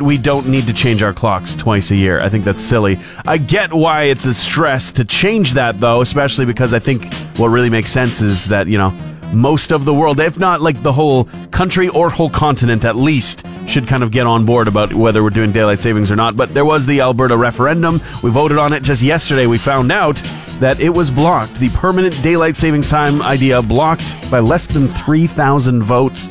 we 0.00 0.18
don't 0.18 0.48
need 0.48 0.66
to 0.66 0.74
change 0.74 1.02
our 1.02 1.14
clocks 1.14 1.54
twice 1.54 1.92
a 1.92 1.96
year. 1.96 2.20
I 2.20 2.28
think 2.28 2.44
that's 2.44 2.62
silly. 2.62 2.98
I 3.24 3.38
get 3.38 3.72
why 3.72 4.02
it's 4.02 4.26
a 4.26 4.34
stress 4.34 4.92
to 4.92 5.04
change 5.06 5.54
that 5.54 5.80
though, 5.80 6.02
especially 6.02 6.44
because 6.44 6.74
I 6.74 6.78
think 6.78 7.10
what 7.38 7.48
really 7.48 7.70
makes 7.70 7.90
sense 7.90 8.20
is 8.20 8.46
that, 8.48 8.66
you 8.66 8.76
know, 8.76 8.92
most 9.34 9.72
of 9.72 9.84
the 9.84 9.94
world, 9.94 10.20
if 10.20 10.38
not 10.38 10.60
like 10.60 10.82
the 10.82 10.92
whole 10.92 11.24
country 11.50 11.88
or 11.88 12.10
whole 12.10 12.30
continent 12.30 12.84
at 12.84 12.96
least, 12.96 13.46
should 13.66 13.86
kind 13.86 14.02
of 14.02 14.10
get 14.10 14.26
on 14.26 14.44
board 14.44 14.68
about 14.68 14.92
whether 14.92 15.22
we're 15.22 15.30
doing 15.30 15.52
daylight 15.52 15.80
savings 15.80 16.10
or 16.10 16.16
not. 16.16 16.36
But 16.36 16.54
there 16.54 16.64
was 16.64 16.86
the 16.86 17.00
Alberta 17.00 17.36
referendum. 17.36 18.00
We 18.22 18.30
voted 18.30 18.58
on 18.58 18.72
it 18.72 18.82
just 18.82 19.02
yesterday. 19.02 19.46
We 19.46 19.58
found 19.58 19.90
out 19.90 20.16
that 20.60 20.80
it 20.80 20.90
was 20.90 21.10
blocked. 21.10 21.54
The 21.56 21.70
permanent 21.70 22.20
daylight 22.22 22.56
savings 22.56 22.88
time 22.88 23.22
idea 23.22 23.60
blocked 23.62 24.30
by 24.30 24.40
less 24.40 24.66
than 24.66 24.88
3,000 24.88 25.82
votes. 25.82 26.28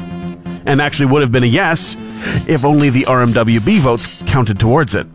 And 0.66 0.82
actually 0.82 1.08
would 1.08 1.22
have 1.22 1.32
been 1.32 1.44
a 1.44 1.48
yes 1.48 1.98
if 2.48 2.64
only 2.64 2.90
the 2.90 3.04
RMWB 3.04 3.80
votes 3.80 4.24
counted 4.26 4.60
towards 4.60 4.96
it. 4.96 5.08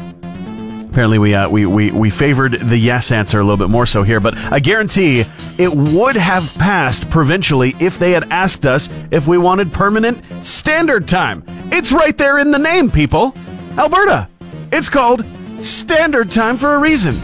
Apparently, 0.90 1.18
we, 1.18 1.34
uh, 1.34 1.48
we 1.48 1.66
we 1.66 1.90
we 1.90 2.10
favored 2.10 2.52
the 2.52 2.76
yes 2.76 3.12
answer 3.12 3.38
a 3.38 3.42
little 3.42 3.58
bit 3.58 3.68
more 3.68 3.86
so 3.86 4.02
here, 4.02 4.20
but 4.20 4.36
I 4.50 4.58
guarantee 4.58 5.24
it 5.58 5.72
would 5.72 6.16
have 6.16 6.52
passed 6.54 7.08
provincially 7.10 7.74
if 7.78 7.98
they 7.98 8.12
had 8.12 8.32
asked 8.32 8.64
us 8.64 8.88
if 9.10 9.26
we 9.26 9.36
wanted 9.38 9.72
permanent 9.72 10.24
standard 10.44 11.06
time. 11.06 11.44
It's 11.70 11.92
right 11.92 12.16
there 12.16 12.38
in 12.38 12.50
the 12.50 12.58
name, 12.58 12.90
people. 12.90 13.34
Alberta. 13.76 14.28
It's 14.72 14.88
called 14.88 15.24
standard 15.60 16.30
time 16.30 16.56
for 16.56 16.74
a 16.74 16.78
reason. 16.78 17.14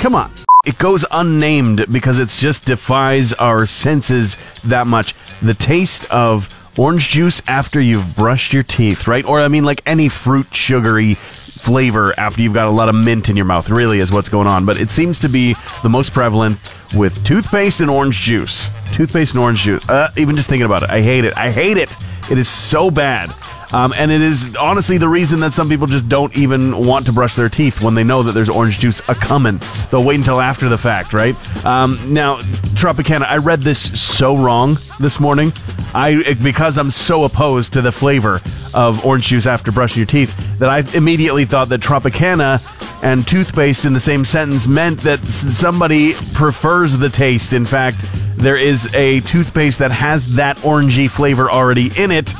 Come 0.00 0.14
on. 0.14 0.32
It 0.64 0.78
goes 0.78 1.04
unnamed 1.10 1.86
because 1.92 2.18
it 2.18 2.28
just 2.28 2.64
defies 2.64 3.32
our 3.34 3.66
senses 3.66 4.36
that 4.64 4.86
much. 4.86 5.14
The 5.40 5.54
taste 5.54 6.10
of 6.10 6.48
orange 6.78 7.10
juice 7.10 7.42
after 7.46 7.80
you've 7.80 8.16
brushed 8.16 8.52
your 8.52 8.62
teeth, 8.62 9.06
right? 9.06 9.24
Or 9.24 9.40
I 9.40 9.48
mean, 9.48 9.64
like 9.64 9.82
any 9.86 10.08
fruit 10.08 10.46
sugary 10.54 11.16
flavor 11.60 12.18
after 12.18 12.42
you've 12.42 12.54
got 12.54 12.68
a 12.68 12.70
lot 12.70 12.88
of 12.88 12.94
mint 12.94 13.28
in 13.28 13.36
your 13.36 13.44
mouth, 13.44 13.68
really 13.68 14.00
is 14.00 14.10
what's 14.10 14.28
going 14.28 14.46
on. 14.46 14.64
But 14.64 14.80
it 14.80 14.90
seems 14.90 15.20
to 15.20 15.28
be 15.28 15.54
the 15.82 15.88
most 15.88 16.12
prevalent 16.12 16.58
with 16.94 17.22
toothpaste 17.24 17.80
and 17.80 17.90
orange 17.90 18.20
juice. 18.20 18.68
Toothpaste 18.92 19.34
and 19.34 19.42
orange 19.42 19.60
juice. 19.60 19.88
Uh, 19.88 20.08
even 20.16 20.36
just 20.36 20.48
thinking 20.48 20.66
about 20.66 20.82
it, 20.82 20.90
I 20.90 21.02
hate 21.02 21.24
it. 21.24 21.36
I 21.36 21.50
hate 21.50 21.76
it. 21.76 21.96
It 22.30 22.38
is 22.38 22.48
so 22.48 22.90
bad. 22.90 23.34
Um, 23.72 23.92
and 23.96 24.10
it 24.10 24.20
is 24.20 24.56
honestly 24.56 24.98
the 24.98 25.08
reason 25.08 25.40
that 25.40 25.52
some 25.52 25.68
people 25.68 25.86
just 25.86 26.08
don't 26.08 26.36
even 26.36 26.86
want 26.86 27.06
to 27.06 27.12
brush 27.12 27.34
their 27.34 27.48
teeth 27.48 27.80
when 27.80 27.94
they 27.94 28.02
know 28.02 28.22
that 28.22 28.32
there's 28.32 28.48
orange 28.48 28.80
juice 28.80 29.00
a 29.08 29.14
coming. 29.14 29.60
They'll 29.90 30.04
wait 30.04 30.16
until 30.16 30.40
after 30.40 30.68
the 30.68 30.78
fact, 30.78 31.12
right? 31.12 31.36
Um, 31.64 32.12
now, 32.12 32.38
Tropicana, 32.74 33.26
I 33.26 33.36
read 33.36 33.62
this 33.62 34.00
so 34.00 34.36
wrong 34.36 34.78
this 34.98 35.20
morning. 35.20 35.52
I 35.94 36.34
because 36.34 36.78
I'm 36.78 36.90
so 36.90 37.24
opposed 37.24 37.72
to 37.74 37.82
the 37.82 37.92
flavor 37.92 38.40
of 38.74 39.04
orange 39.04 39.26
juice 39.26 39.46
after 39.46 39.72
brushing 39.72 39.98
your 39.98 40.06
teeth 40.06 40.36
that 40.58 40.68
I 40.68 40.80
immediately 40.96 41.44
thought 41.44 41.68
that 41.70 41.80
Tropicana 41.80 42.60
and 43.02 43.26
toothpaste 43.26 43.84
in 43.84 43.92
the 43.92 44.00
same 44.00 44.24
sentence 44.24 44.66
meant 44.66 45.00
that 45.00 45.20
somebody 45.26 46.14
prefers 46.34 46.98
the 46.98 47.08
taste. 47.08 47.52
In 47.52 47.66
fact, 47.66 48.04
there 48.36 48.56
is 48.56 48.92
a 48.94 49.20
toothpaste 49.20 49.78
that 49.78 49.90
has 49.90 50.26
that 50.36 50.56
orangey 50.58 51.10
flavor 51.10 51.50
already 51.50 51.90
in 51.96 52.10
it 52.10 52.34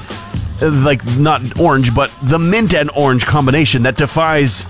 like 0.63 1.05
not 1.19 1.59
orange, 1.59 1.95
but 1.95 2.13
the 2.23 2.39
mint 2.39 2.75
and 2.75 2.91
orange 2.95 3.25
combination 3.25 3.83
that 3.83 3.97
defies 3.97 4.67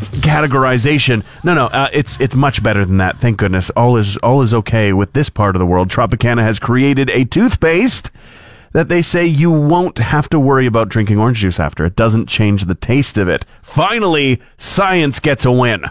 categorization. 0.00 1.24
No, 1.44 1.54
no, 1.54 1.66
uh, 1.66 1.88
it's 1.92 2.20
it's 2.20 2.34
much 2.34 2.62
better 2.62 2.84
than 2.84 2.96
that. 2.98 3.18
Thank 3.18 3.38
goodness. 3.38 3.70
All 3.70 3.96
is 3.96 4.16
all 4.18 4.42
is 4.42 4.54
okay 4.54 4.92
with 4.92 5.12
this 5.12 5.30
part 5.30 5.54
of 5.54 5.60
the 5.60 5.66
world. 5.66 5.88
Tropicana 5.88 6.42
has 6.42 6.58
created 6.58 7.10
a 7.10 7.24
toothpaste 7.24 8.10
that 8.72 8.88
they 8.88 9.02
say 9.02 9.26
you 9.26 9.50
won't 9.50 9.98
have 9.98 10.28
to 10.30 10.38
worry 10.38 10.66
about 10.66 10.88
drinking 10.88 11.18
orange 11.18 11.38
juice 11.38 11.58
after. 11.58 11.84
It 11.84 11.96
doesn't 11.96 12.26
change 12.28 12.64
the 12.66 12.74
taste 12.74 13.18
of 13.18 13.28
it. 13.28 13.44
Finally, 13.62 14.40
science 14.56 15.18
gets 15.18 15.44
a 15.44 15.50
win. 15.52 15.84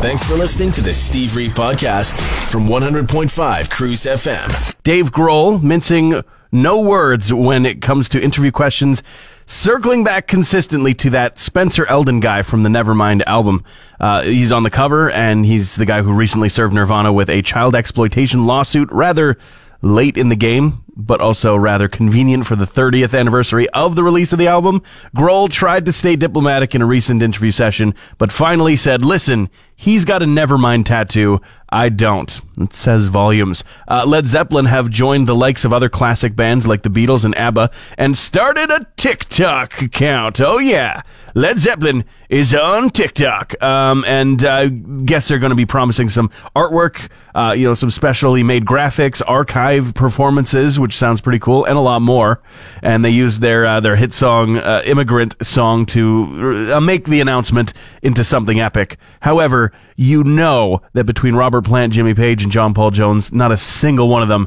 Thanks 0.00 0.24
for 0.24 0.34
listening 0.34 0.72
to 0.72 0.80
the 0.80 0.94
Steve 0.94 1.36
Reeve 1.36 1.52
podcast 1.52 2.20
from 2.50 2.66
100.5 2.66 3.70
Cruz 3.70 4.04
FM. 4.04 4.74
Dave 4.82 5.12
Grohl 5.12 5.62
mincing 5.62 6.22
no 6.52 6.80
words 6.80 7.32
when 7.32 7.66
it 7.66 7.82
comes 7.82 8.08
to 8.10 8.22
interview 8.22 8.52
questions, 8.52 9.02
circling 9.46 10.04
back 10.04 10.26
consistently 10.26 10.94
to 10.94 11.10
that 11.10 11.38
Spencer 11.38 11.86
Elden 11.86 12.20
guy 12.20 12.42
from 12.42 12.62
the 12.62 12.68
Nevermind 12.68 13.22
album. 13.26 13.64
Uh, 14.00 14.22
he's 14.22 14.52
on 14.52 14.62
the 14.62 14.70
cover, 14.70 15.10
and 15.10 15.44
he's 15.46 15.76
the 15.76 15.86
guy 15.86 16.02
who 16.02 16.12
recently 16.12 16.48
served 16.48 16.74
Nirvana 16.74 17.12
with 17.12 17.28
a 17.30 17.42
child 17.42 17.74
exploitation 17.74 18.46
lawsuit 18.46 18.90
rather 18.92 19.38
late 19.82 20.16
in 20.16 20.28
the 20.28 20.36
game, 20.36 20.83
but 20.96 21.20
also 21.20 21.56
rather 21.56 21.88
convenient 21.88 22.46
for 22.46 22.56
the 22.56 22.64
30th 22.64 23.18
anniversary 23.18 23.68
of 23.70 23.96
the 23.96 24.04
release 24.04 24.32
of 24.32 24.38
the 24.38 24.46
album. 24.46 24.82
Grohl 25.16 25.50
tried 25.50 25.86
to 25.86 25.92
stay 25.92 26.16
diplomatic 26.16 26.74
in 26.74 26.82
a 26.82 26.86
recent 26.86 27.22
interview 27.22 27.50
session, 27.50 27.94
but 28.18 28.32
finally 28.32 28.76
said, 28.76 29.04
listen, 29.04 29.48
he's 29.74 30.04
got 30.04 30.22
a 30.22 30.26
Nevermind 30.26 30.84
tattoo. 30.84 31.40
I 31.68 31.88
don't. 31.88 32.40
It 32.58 32.72
says 32.72 33.08
volumes. 33.08 33.64
Uh, 33.88 34.04
Led 34.06 34.28
Zeppelin 34.28 34.66
have 34.66 34.90
joined 34.90 35.26
the 35.26 35.34
likes 35.34 35.64
of 35.64 35.72
other 35.72 35.88
classic 35.88 36.36
bands 36.36 36.66
like 36.66 36.82
the 36.82 36.88
Beatles 36.88 37.24
and 37.24 37.36
ABBA 37.36 37.70
and 37.98 38.16
started 38.16 38.70
a 38.70 38.86
TikTok 38.96 39.82
account. 39.82 40.40
Oh, 40.40 40.58
yeah. 40.58 41.02
Led 41.34 41.58
Zeppelin 41.58 42.04
is 42.28 42.54
on 42.54 42.90
TikTok. 42.90 43.60
Um, 43.60 44.04
and 44.06 44.44
I 44.44 44.66
uh, 44.66 44.68
guess 44.68 45.26
they're 45.26 45.40
going 45.40 45.50
to 45.50 45.56
be 45.56 45.66
promising 45.66 46.08
some 46.08 46.30
artwork, 46.54 47.10
uh, 47.34 47.54
you 47.56 47.66
know, 47.66 47.74
some 47.74 47.90
specially 47.90 48.44
made 48.44 48.64
graphics, 48.64 49.20
archive 49.26 49.94
performances, 49.94 50.78
which 50.84 50.94
sounds 50.94 51.22
pretty 51.22 51.38
cool, 51.38 51.64
and 51.64 51.78
a 51.78 51.80
lot 51.80 52.02
more. 52.02 52.42
And 52.82 53.02
they 53.02 53.08
used 53.08 53.40
their, 53.40 53.64
uh, 53.64 53.80
their 53.80 53.96
hit 53.96 54.12
song, 54.12 54.58
uh, 54.58 54.82
Immigrant 54.84 55.34
Song, 55.42 55.86
to 55.86 56.72
uh, 56.74 56.78
make 56.78 57.06
the 57.06 57.22
announcement 57.22 57.72
into 58.02 58.22
something 58.22 58.60
epic. 58.60 58.98
However, 59.20 59.72
you 59.96 60.22
know 60.22 60.82
that 60.92 61.04
between 61.04 61.36
Robert 61.36 61.62
Plant, 61.62 61.94
Jimmy 61.94 62.12
Page, 62.12 62.42
and 62.42 62.52
John 62.52 62.74
Paul 62.74 62.90
Jones, 62.90 63.32
not 63.32 63.50
a 63.50 63.56
single 63.56 64.10
one 64.10 64.22
of 64.22 64.28
them 64.28 64.46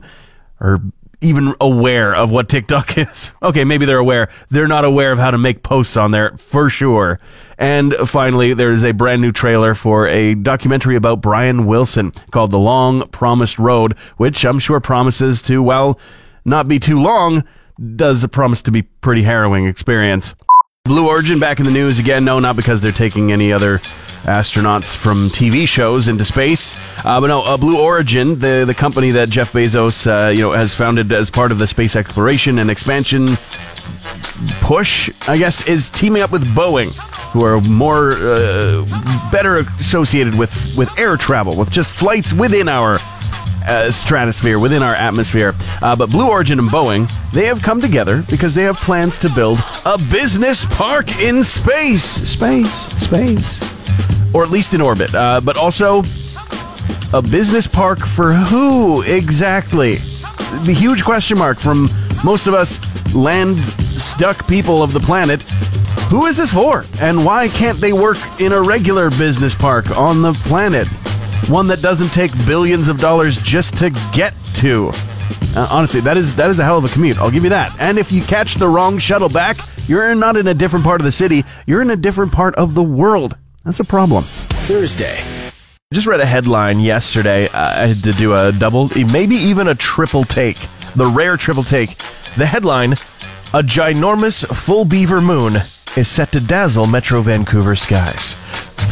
are 0.61 0.79
even 1.21 1.55
aware 1.59 2.13
of 2.13 2.29
what 2.29 2.49
TikTok 2.49 2.97
is. 2.99 3.33
Okay, 3.41 3.63
maybe 3.63 3.87
they're 3.87 3.97
aware. 3.97 4.29
They're 4.49 4.67
not 4.67 4.85
aware 4.85 5.11
of 5.11 5.17
how 5.17 5.31
to 5.31 5.39
make 5.39 5.63
posts 5.63 5.97
on 5.97 6.11
there 6.11 6.37
for 6.37 6.69
sure. 6.69 7.19
And 7.57 7.95
finally, 8.05 8.53
there 8.53 8.71
is 8.71 8.83
a 8.83 8.91
brand 8.91 9.21
new 9.21 9.31
trailer 9.31 9.73
for 9.73 10.07
a 10.07 10.35
documentary 10.35 10.95
about 10.95 11.21
Brian 11.21 11.65
Wilson 11.65 12.11
called 12.31 12.51
The 12.51 12.59
Long 12.59 13.07
Promised 13.09 13.57
Road, 13.57 13.97
which 14.17 14.45
I'm 14.45 14.59
sure 14.59 14.79
promises 14.79 15.41
to, 15.43 15.63
well, 15.63 15.99
not 16.47 16.67
be 16.67 16.79
too 16.79 16.99
long, 16.99 17.43
does 17.95 18.25
promise 18.27 18.63
to 18.63 18.71
be 18.71 18.81
pretty 18.81 19.21
harrowing 19.21 19.67
experience. 19.67 20.33
Blue 20.85 21.07
Origin 21.07 21.37
back 21.37 21.59
in 21.59 21.65
the 21.65 21.71
news 21.71 21.99
again. 21.99 22.23
No, 22.23 22.39
not 22.39 22.55
because 22.55 22.81
they're 22.81 22.93
taking 22.93 23.31
any 23.31 23.51
other 23.51 23.79
astronauts 24.23 24.95
from 24.95 25.29
TV 25.29 25.67
shows 25.67 26.07
into 26.07 26.23
space. 26.23 26.75
Uh, 27.05 27.19
but 27.19 27.27
no, 27.27 27.43
uh, 27.43 27.57
Blue 27.57 27.79
Origin, 27.79 28.39
the 28.39 28.63
the 28.65 28.73
company 28.73 29.11
that 29.11 29.29
Jeff 29.29 29.51
Bezos, 29.51 30.07
uh, 30.07 30.29
you 30.29 30.39
know, 30.39 30.53
has 30.53 30.73
founded 30.73 31.11
as 31.11 31.29
part 31.29 31.51
of 31.51 31.59
the 31.59 31.67
space 31.67 31.95
exploration 31.95 32.57
and 32.59 32.71
expansion 32.71 33.37
push, 34.61 35.09
I 35.27 35.37
guess, 35.37 35.67
is 35.67 35.89
teaming 35.89 36.21
up 36.21 36.31
with 36.31 36.45
Boeing, 36.55 36.91
who 37.31 37.43
are 37.43 37.59
more 37.61 38.13
uh, 38.13 38.85
better 39.31 39.57
associated 39.57 40.35
with 40.35 40.75
with 40.77 40.89
air 40.97 41.17
travel, 41.17 41.55
with 41.55 41.69
just 41.69 41.91
flights 41.91 42.33
within 42.33 42.69
our 42.69 42.99
uh, 43.67 43.91
stratosphere, 43.91 44.59
within 44.59 44.81
our 44.81 44.95
atmosphere. 44.95 45.53
Uh, 45.81 45.95
but 45.95 46.09
Blue 46.09 46.29
Origin 46.29 46.59
and 46.59 46.69
Boeing, 46.69 47.11
they 47.31 47.45
have 47.45 47.61
come 47.61 47.81
together 47.81 48.23
because 48.29 48.55
they 48.55 48.63
have 48.63 48.77
plans 48.77 49.19
to 49.19 49.29
build 49.29 49.59
a 49.85 49.97
business 50.09 50.65
park 50.65 51.19
in 51.21 51.43
space. 51.43 52.03
Space, 52.03 52.87
space. 53.03 53.61
Or 54.33 54.43
at 54.43 54.49
least 54.49 54.73
in 54.73 54.81
orbit. 54.81 55.13
Uh, 55.13 55.41
but 55.41 55.57
also 55.57 56.03
a 57.13 57.21
business 57.21 57.67
park 57.67 57.99
for 57.99 58.33
who 58.33 59.01
exactly? 59.03 59.95
The 60.63 60.75
huge 60.77 61.03
question 61.03 61.37
mark 61.37 61.59
from 61.59 61.89
most 62.23 62.47
of 62.47 62.53
us 62.53 62.79
land 63.13 63.57
stuck 63.97 64.47
people 64.47 64.83
of 64.83 64.93
the 64.93 64.99
planet. 64.99 65.43
Who 66.09 66.25
is 66.25 66.37
this 66.37 66.51
for? 66.51 66.85
And 67.01 67.25
why 67.25 67.49
can't 67.49 67.81
they 67.81 67.93
work 67.93 68.17
in 68.39 68.53
a 68.53 68.61
regular 68.61 69.09
business 69.09 69.53
park 69.53 69.91
on 69.91 70.21
the 70.21 70.33
planet? 70.33 70.87
One 71.49 71.67
that 71.67 71.81
doesn't 71.81 72.09
take 72.09 72.31
billions 72.45 72.87
of 72.87 72.99
dollars 72.99 73.37
just 73.37 73.77
to 73.77 73.89
get 74.13 74.33
to. 74.55 74.91
Uh, 75.55 75.67
honestly, 75.69 76.01
that 76.01 76.17
is 76.17 76.35
that 76.35 76.49
is 76.49 76.59
a 76.59 76.63
hell 76.63 76.77
of 76.77 76.85
a 76.85 76.89
commute. 76.89 77.17
I'll 77.17 77.31
give 77.31 77.43
you 77.43 77.49
that. 77.49 77.75
And 77.79 77.97
if 77.97 78.11
you 78.11 78.21
catch 78.21 78.55
the 78.55 78.67
wrong 78.67 78.99
shuttle 78.99 79.29
back, 79.29 79.57
you're 79.87 80.13
not 80.13 80.35
in 80.35 80.47
a 80.47 80.53
different 80.53 80.85
part 80.85 81.01
of 81.01 81.05
the 81.05 81.11
city. 81.11 81.43
You're 81.65 81.81
in 81.81 81.89
a 81.89 81.95
different 81.95 82.31
part 82.31 82.53
of 82.55 82.73
the 82.75 82.83
world. 82.83 83.37
That's 83.63 83.79
a 83.79 83.85
problem. 83.85 84.23
Thursday. 84.23 85.17
I 85.19 85.95
just 85.95 86.05
read 86.05 86.19
a 86.19 86.25
headline 86.25 86.79
yesterday. 86.79 87.47
Uh, 87.47 87.83
I 87.83 87.87
had 87.87 88.03
to 88.03 88.11
do 88.11 88.33
a 88.33 88.51
double, 88.51 88.89
maybe 88.95 89.35
even 89.35 89.67
a 89.67 89.75
triple 89.75 90.25
take. 90.25 90.57
The 90.95 91.05
rare 91.05 91.37
triple 91.37 91.63
take. 91.63 91.97
The 92.37 92.45
headline: 92.45 92.93
A 93.53 93.63
ginormous 93.63 94.45
full 94.55 94.85
beaver 94.85 95.21
moon 95.21 95.63
is 95.95 96.07
set 96.07 96.31
to 96.33 96.39
dazzle 96.39 96.85
Metro 96.85 97.21
Vancouver 97.21 97.75
skies. 97.75 98.35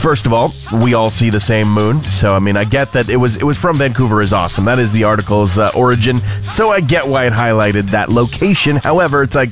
First 0.06 0.28
of 0.28 0.34
all, 0.34 0.54
we 0.84 0.94
all 0.94 1.10
see 1.10 1.32
the 1.32 1.40
same 1.40 1.68
moon, 1.68 2.00
so 2.04 2.36
I 2.36 2.40
mean, 2.40 2.56
I 2.56 2.64
get 2.64 2.92
that 2.92 3.10
it 3.10 3.16
was 3.16 3.38
it 3.38 3.44
was 3.44 3.58
from 3.58 3.80
Vancouver 3.80 4.22
is 4.22 4.34
awesome. 4.34 4.64
That 4.66 4.78
is 4.78 4.92
the 4.92 5.04
article's 5.04 5.58
uh, 5.58 5.72
origin, 5.76 6.20
so 6.44 6.70
I 6.70 6.80
get 6.80 7.08
why 7.08 7.26
it 7.26 7.34
highlighted 7.34 7.90
that 7.90 8.10
location. 8.10 8.76
However, 8.76 9.24
it's 9.24 9.34
like 9.34 9.50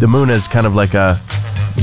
the 0.00 0.08
moon 0.08 0.28
is 0.28 0.48
kind 0.48 0.66
of 0.66 0.74
like 0.74 0.94
a 0.94 1.20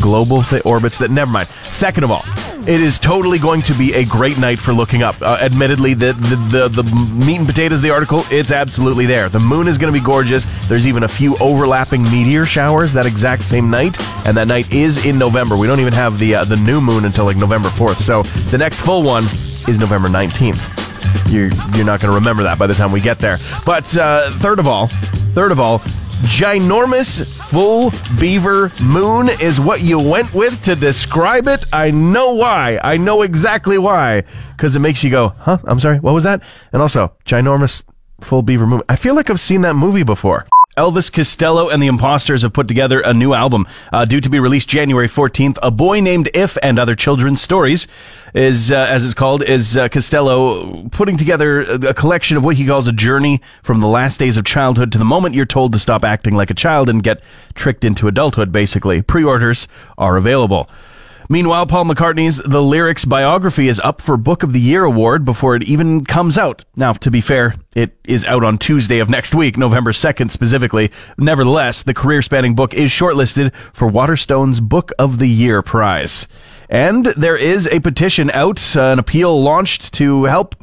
global 0.01 0.43
orbits 0.65 0.97
that. 0.97 1.11
Never 1.11 1.31
mind. 1.31 1.47
Second 1.47 2.03
of 2.03 2.11
all, 2.11 2.23
It 2.65 2.79
is 2.79 2.97
totally 2.97 3.39
going 3.39 3.61
to 3.63 3.73
be 3.73 3.93
a 3.93 4.05
great 4.05 4.37
night 4.37 4.57
for 4.57 4.71
looking 4.71 5.03
up. 5.03 5.21
Uh, 5.21 5.37
admittedly, 5.41 5.93
the, 5.93 6.13
the, 6.13 6.69
the, 6.69 6.81
the 6.81 6.95
meat 7.25 7.39
and 7.39 7.45
potatoes 7.45 7.79
of 7.79 7.83
the 7.83 7.89
article, 7.89 8.23
it's 8.31 8.53
absolutely 8.53 9.05
there. 9.05 9.27
The 9.27 9.39
moon 9.39 9.67
is 9.67 9.77
going 9.77 9.93
to 9.93 9.99
be 9.99 10.03
gorgeous. 10.03 10.45
There's 10.69 10.87
even 10.87 11.03
a 11.03 11.07
few 11.09 11.35
overlapping 11.39 12.03
meteor 12.03 12.45
showers 12.45 12.93
that 12.93 13.05
exact 13.05 13.43
same 13.43 13.69
night, 13.69 13.99
and 14.25 14.37
that 14.37 14.47
night 14.47 14.71
is 14.71 15.05
in 15.05 15.17
November. 15.17 15.57
We 15.57 15.67
don't 15.67 15.81
even 15.81 15.91
have 15.91 16.17
the 16.19 16.35
uh, 16.35 16.45
the 16.45 16.55
new 16.55 16.79
moon 16.79 17.03
until 17.03 17.25
like 17.25 17.35
November 17.35 17.67
4th. 17.67 17.97
So 17.97 18.23
the 18.49 18.57
next 18.57 18.79
full 18.79 19.03
one 19.03 19.25
is 19.67 19.77
November 19.77 20.07
19th. 20.07 21.31
You're, 21.33 21.49
you're 21.75 21.85
not 21.85 21.99
going 21.99 22.11
to 22.11 22.17
remember 22.17 22.43
that 22.43 22.57
by 22.57 22.67
the 22.67 22.73
time 22.73 22.93
we 22.93 23.01
get 23.01 23.19
there. 23.19 23.39
But 23.65 23.95
uh, 23.97 24.31
third 24.31 24.59
of 24.59 24.67
all, 24.67 24.87
third 25.33 25.51
of 25.51 25.59
all, 25.59 25.81
ginormous 26.23 27.25
full 27.49 27.91
beaver 28.19 28.71
moon 28.81 29.29
is 29.41 29.59
what 29.59 29.81
you 29.81 29.99
went 29.99 30.33
with 30.33 30.63
to 30.63 30.75
describe 30.75 31.47
it. 31.47 31.65
I 31.73 31.91
know 31.91 32.33
why. 32.33 32.79
I 32.83 32.97
know 32.97 33.21
exactly 33.21 33.77
why. 33.77 34.23
Because 34.55 34.75
it 34.75 34.79
makes 34.79 35.03
you 35.03 35.09
go, 35.09 35.29
huh? 35.39 35.57
I'm 35.65 35.79
sorry, 35.79 35.99
what 35.99 36.13
was 36.13 36.23
that? 36.23 36.41
And 36.71 36.81
also, 36.81 37.13
ginormous 37.25 37.83
full 38.21 38.41
beaver 38.41 38.65
moon. 38.65 38.81
I 38.87 38.95
feel 38.95 39.15
like 39.15 39.29
I've 39.29 39.41
seen 39.41 39.61
that 39.61 39.75
movie 39.75 40.03
before. 40.03 40.47
Elvis 40.77 41.11
Costello 41.11 41.69
and 41.69 41.83
the 41.83 41.87
Imposters 41.87 42.41
have 42.41 42.51
put 42.51 42.67
together 42.67 42.99
a 43.01 43.13
new 43.13 43.33
album, 43.33 43.67
uh, 43.91 44.05
due 44.05 44.19
to 44.19 44.29
be 44.29 44.39
released 44.39 44.67
January 44.67 45.07
14th. 45.07 45.59
A 45.61 45.69
Boy 45.69 45.99
Named 45.99 46.29
If 46.33 46.57
and 46.63 46.79
Other 46.79 46.95
Children's 46.95 47.41
Stories 47.41 47.87
is, 48.33 48.71
uh, 48.71 48.77
as 48.89 49.05
it's 49.05 49.13
called, 49.13 49.43
is 49.43 49.77
uh, 49.77 49.87
Costello 49.89 50.89
putting 50.89 51.15
together 51.15 51.59
a 51.59 51.93
collection 51.93 52.37
of 52.37 52.43
what 52.43 52.55
he 52.55 52.65
calls 52.65 52.87
a 52.87 52.91
journey 52.91 53.39
from 53.61 53.81
the 53.81 53.87
last 53.87 54.19
days 54.19 54.35
of 54.35 54.45
childhood 54.45 54.91
to 54.93 54.97
the 54.97 55.05
moment 55.05 55.35
you're 55.35 55.45
told 55.45 55.73
to 55.73 55.79
stop 55.79 56.03
acting 56.03 56.33
like 56.33 56.49
a 56.49 56.55
child 56.55 56.89
and 56.89 57.03
get 57.03 57.21
tricked 57.53 57.83
into 57.83 58.07
adulthood, 58.07 58.51
basically. 58.51 59.03
Pre-orders 59.03 59.67
are 59.99 60.17
available. 60.17 60.67
Meanwhile, 61.29 61.67
Paul 61.67 61.85
McCartney's 61.85 62.37
The 62.37 62.61
Lyrics 62.61 63.05
biography 63.05 63.67
is 63.67 63.79
up 63.79 64.01
for 64.01 64.17
Book 64.17 64.43
of 64.43 64.51
the 64.51 64.59
Year 64.59 64.83
award 64.83 65.23
before 65.23 65.55
it 65.55 65.63
even 65.63 66.03
comes 66.05 66.37
out. 66.37 66.65
Now, 66.75 66.93
to 66.93 67.09
be 67.09 67.21
fair, 67.21 67.55
it 67.75 67.97
is 68.03 68.25
out 68.25 68.43
on 68.43 68.57
Tuesday 68.57 68.99
of 68.99 69.09
next 69.09 69.33
week, 69.33 69.57
November 69.57 69.91
2nd 69.91 70.31
specifically. 70.31 70.91
Nevertheless, 71.17 71.83
the 71.83 71.93
career 71.93 72.21
spanning 72.21 72.55
book 72.55 72.73
is 72.73 72.91
shortlisted 72.91 73.53
for 73.73 73.87
Waterstone's 73.87 74.59
Book 74.59 74.91
of 74.99 75.19
the 75.19 75.29
Year 75.29 75.61
prize. 75.61 76.27
And 76.69 77.05
there 77.05 77.37
is 77.37 77.67
a 77.67 77.79
petition 77.79 78.29
out, 78.31 78.75
uh, 78.75 78.81
an 78.81 78.99
appeal 78.99 79.41
launched 79.41 79.93
to 79.93 80.25
help 80.25 80.55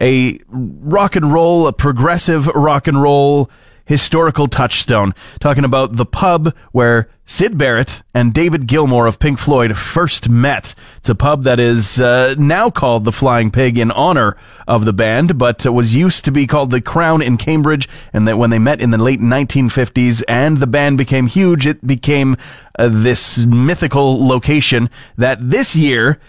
a 0.00 0.38
rock 0.48 1.16
and 1.16 1.32
roll, 1.32 1.66
a 1.66 1.72
progressive 1.72 2.46
rock 2.48 2.86
and 2.86 3.00
roll 3.00 3.50
historical 3.84 4.48
touchstone. 4.48 5.14
Talking 5.40 5.64
about 5.64 5.96
the 5.96 6.06
pub 6.06 6.54
where 6.72 7.08
Syd 7.26 7.56
Barrett 7.56 8.02
and 8.12 8.34
David 8.34 8.66
Gilmour 8.66 9.06
of 9.06 9.18
Pink 9.18 9.38
Floyd 9.38 9.76
first 9.78 10.28
met. 10.28 10.74
It's 10.98 11.08
a 11.08 11.14
pub 11.14 11.44
that 11.44 11.58
is 11.58 12.00
uh, 12.00 12.34
now 12.38 12.70
called 12.70 13.04
the 13.04 13.12
Flying 13.12 13.50
Pig 13.50 13.78
in 13.78 13.90
honor 13.90 14.36
of 14.68 14.84
the 14.84 14.92
band, 14.92 15.38
but 15.38 15.64
was 15.64 15.94
used 15.94 16.24
to 16.26 16.32
be 16.32 16.46
called 16.46 16.70
the 16.70 16.82
Crown 16.82 17.22
in 17.22 17.38
Cambridge. 17.38 17.88
And 18.12 18.28
that 18.28 18.38
when 18.38 18.50
they 18.50 18.58
met 18.58 18.82
in 18.82 18.90
the 18.90 18.98
late 18.98 19.20
1950s 19.20 20.22
and 20.28 20.58
the 20.58 20.66
band 20.66 20.98
became 20.98 21.26
huge, 21.26 21.66
it 21.66 21.86
became 21.86 22.36
uh, 22.78 22.88
this 22.88 23.46
mythical 23.46 24.26
location 24.26 24.90
that 25.16 25.38
this 25.50 25.74
year 25.74 26.20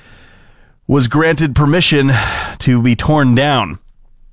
was 0.88 1.08
granted 1.08 1.56
permission 1.56 2.12
to 2.60 2.82
be 2.82 2.96
torn 2.96 3.36
down. 3.36 3.80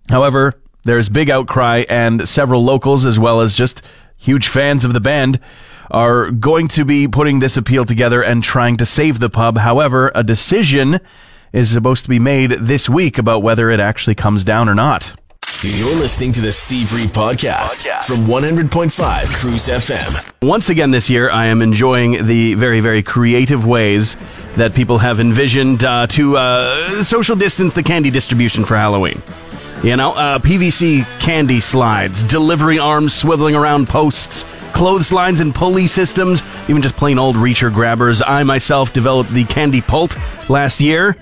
However, 0.08 0.61
there's 0.84 1.08
big 1.08 1.30
outcry, 1.30 1.84
and 1.88 2.28
several 2.28 2.64
locals, 2.64 3.04
as 3.04 3.18
well 3.18 3.40
as 3.40 3.54
just 3.54 3.82
huge 4.16 4.48
fans 4.48 4.84
of 4.84 4.92
the 4.92 5.00
band, 5.00 5.38
are 5.90 6.30
going 6.30 6.68
to 6.68 6.84
be 6.84 7.06
putting 7.06 7.38
this 7.40 7.56
appeal 7.56 7.84
together 7.84 8.22
and 8.22 8.42
trying 8.42 8.76
to 8.78 8.86
save 8.86 9.18
the 9.18 9.30
pub. 9.30 9.58
However, 9.58 10.10
a 10.14 10.24
decision 10.24 11.00
is 11.52 11.70
supposed 11.70 12.04
to 12.04 12.08
be 12.08 12.18
made 12.18 12.52
this 12.52 12.88
week 12.88 13.18
about 13.18 13.42
whether 13.42 13.70
it 13.70 13.78
actually 13.78 14.14
comes 14.14 14.42
down 14.42 14.68
or 14.68 14.74
not. 14.74 15.14
You're 15.64 15.94
listening 15.94 16.32
to 16.32 16.40
the 16.40 16.50
Steve 16.50 16.92
Reeve 16.92 17.12
podcast, 17.12 17.86
from 18.04 18.24
100.5 18.24 19.32
Cruz 19.32 19.68
FM. 19.68 20.32
Once 20.42 20.70
again 20.70 20.90
this 20.90 21.08
year, 21.08 21.30
I 21.30 21.46
am 21.46 21.62
enjoying 21.62 22.26
the 22.26 22.54
very, 22.54 22.80
very 22.80 23.00
creative 23.00 23.64
ways 23.64 24.16
that 24.56 24.74
people 24.74 24.98
have 24.98 25.20
envisioned 25.20 25.84
uh, 25.84 26.08
to 26.08 26.36
uh, 26.36 26.80
social 27.04 27.36
distance 27.36 27.74
the 27.74 27.82
candy 27.84 28.10
distribution 28.10 28.64
for 28.64 28.76
Halloween. 28.76 29.22
You 29.82 29.96
know, 29.96 30.12
uh, 30.12 30.38
PVC 30.38 31.02
candy 31.18 31.58
slides, 31.58 32.22
delivery 32.22 32.78
arms 32.78 33.20
swiveling 33.20 33.58
around 33.58 33.88
posts, 33.88 34.44
clotheslines 34.72 35.40
and 35.40 35.52
pulley 35.52 35.88
systems, 35.88 36.40
even 36.68 36.82
just 36.82 36.94
plain 36.94 37.18
old 37.18 37.34
reacher 37.34 37.72
grabbers. 37.72 38.22
I 38.22 38.44
myself 38.44 38.92
developed 38.92 39.30
the 39.30 39.44
Candy 39.44 39.80
Pult 39.80 40.16
last 40.48 40.80
year, 40.80 41.16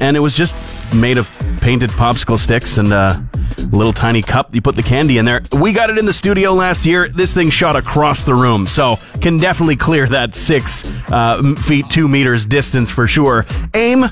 and 0.00 0.16
it 0.16 0.20
was 0.20 0.34
just 0.34 0.56
made 0.94 1.18
of 1.18 1.30
painted 1.60 1.90
popsicle 1.90 2.38
sticks 2.38 2.78
and 2.78 2.90
a 2.90 3.22
little 3.70 3.92
tiny 3.92 4.22
cup. 4.22 4.54
You 4.54 4.62
put 4.62 4.76
the 4.76 4.82
candy 4.82 5.18
in 5.18 5.24
there. 5.24 5.42
We 5.52 5.72
got 5.72 5.90
it 5.90 5.98
in 5.98 6.06
the 6.06 6.12
studio 6.12 6.52
last 6.52 6.86
year. 6.86 7.08
This 7.08 7.34
thing 7.34 7.50
shot 7.50 7.76
across 7.76 8.24
the 8.24 8.34
room, 8.34 8.66
so 8.66 8.96
can 9.20 9.38
definitely 9.38 9.76
clear 9.76 10.06
that 10.08 10.34
six 10.34 10.90
uh, 11.08 11.54
feet, 11.64 11.86
two 11.90 12.08
meters 12.08 12.44
distance 12.44 12.90
for 12.90 13.06
sure. 13.06 13.44
Aim, 13.74 14.04
a 14.04 14.10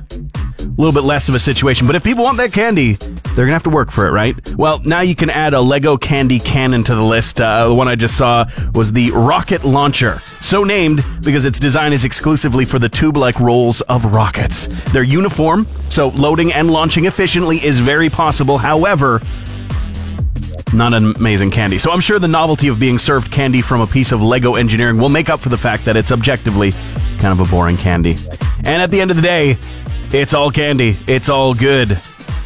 little 0.76 0.92
bit 0.92 1.04
less 1.04 1.28
of 1.28 1.34
a 1.34 1.38
situation, 1.38 1.86
but 1.86 1.96
if 1.96 2.02
people 2.02 2.24
want 2.24 2.36
that 2.38 2.52
candy, 2.52 2.94
they're 2.94 3.46
gonna 3.46 3.52
have 3.52 3.62
to 3.64 3.70
work 3.70 3.90
for 3.90 4.06
it, 4.06 4.10
right? 4.10 4.54
Well, 4.56 4.80
now 4.84 5.00
you 5.00 5.14
can 5.14 5.30
add 5.30 5.54
a 5.54 5.60
Lego 5.60 5.96
candy 5.96 6.38
cannon 6.38 6.84
to 6.84 6.94
the 6.94 7.02
list. 7.02 7.40
Uh, 7.40 7.68
the 7.68 7.74
one 7.74 7.88
I 7.88 7.94
just 7.96 8.16
saw 8.16 8.46
was 8.74 8.92
the 8.92 9.10
Rocket 9.10 9.64
Launcher. 9.64 10.20
So 10.40 10.64
named 10.64 11.04
because 11.22 11.44
its 11.44 11.58
design 11.58 11.92
is 11.92 12.04
exclusively 12.04 12.64
for 12.64 12.78
the 12.78 12.88
tube 12.88 13.16
like 13.16 13.38
rolls 13.40 13.80
of 13.82 14.04
rockets. 14.06 14.68
They're 14.92 15.02
uniform, 15.02 15.66
so 15.90 16.08
loading 16.08 16.52
and 16.52 16.70
launching 16.70 17.06
efficiently 17.06 17.64
is 17.64 17.78
very 17.78 18.08
possible. 18.08 18.58
However, 18.58 19.20
not 20.74 20.92
an 20.92 21.14
amazing 21.16 21.50
candy. 21.50 21.78
So 21.78 21.90
I'm 21.90 22.00
sure 22.00 22.18
the 22.18 22.28
novelty 22.28 22.68
of 22.68 22.78
being 22.78 22.98
served 22.98 23.30
candy 23.30 23.62
from 23.62 23.80
a 23.80 23.86
piece 23.86 24.12
of 24.12 24.20
Lego 24.22 24.56
engineering 24.56 24.98
will 24.98 25.08
make 25.08 25.28
up 25.28 25.40
for 25.40 25.48
the 25.48 25.56
fact 25.56 25.84
that 25.84 25.96
it's 25.96 26.12
objectively 26.12 26.72
kind 27.18 27.38
of 27.38 27.40
a 27.40 27.50
boring 27.50 27.76
candy. 27.76 28.16
And 28.64 28.82
at 28.82 28.90
the 28.90 29.00
end 29.00 29.10
of 29.10 29.16
the 29.16 29.22
day, 29.22 29.56
it's 30.12 30.34
all 30.34 30.50
candy. 30.50 30.96
It's 31.06 31.28
all 31.28 31.54
good. 31.54 32.00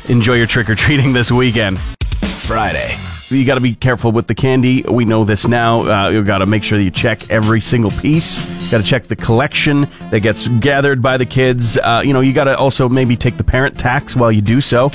Enjoy 0.09 0.35
your 0.35 0.47
trick 0.47 0.71
or 0.71 0.75
treating 0.75 1.13
this 1.13 1.31
weekend. 1.31 1.79
Friday. 1.79 2.97
You 3.31 3.45
got 3.45 3.57
to 3.57 3.61
be 3.61 3.75
careful 3.75 4.11
with 4.11 4.27
the 4.27 4.35
candy. 4.35 4.83
We 4.83 5.05
know 5.05 5.23
this 5.23 5.47
now. 5.47 5.83
Uh, 5.83 6.09
you 6.09 6.25
got 6.25 6.39
to 6.39 6.47
make 6.47 6.65
sure 6.65 6.79
that 6.79 6.85
you 6.85 6.91
check 6.91 7.31
every 7.31 7.61
single 7.61 7.91
piece. 7.91 8.39
Got 8.71 8.79
to 8.79 8.83
check 8.83 9.05
the 9.05 9.17
collection 9.17 9.87
that 10.11 10.21
gets 10.21 10.49
gathered 10.49 11.03
by 11.03 11.19
the 11.19 11.27
kids. 11.27 11.77
Uh, 11.77 12.01
you 12.03 12.15
know, 12.15 12.21
you 12.21 12.33
got 12.33 12.45
to 12.45 12.57
also 12.57 12.89
maybe 12.89 13.17
take 13.17 13.37
the 13.37 13.45
parent 13.45 13.79
tax 13.79 14.17
while 14.17 14.33
you 14.33 14.41
do 14.41 14.63
so. 14.63 14.91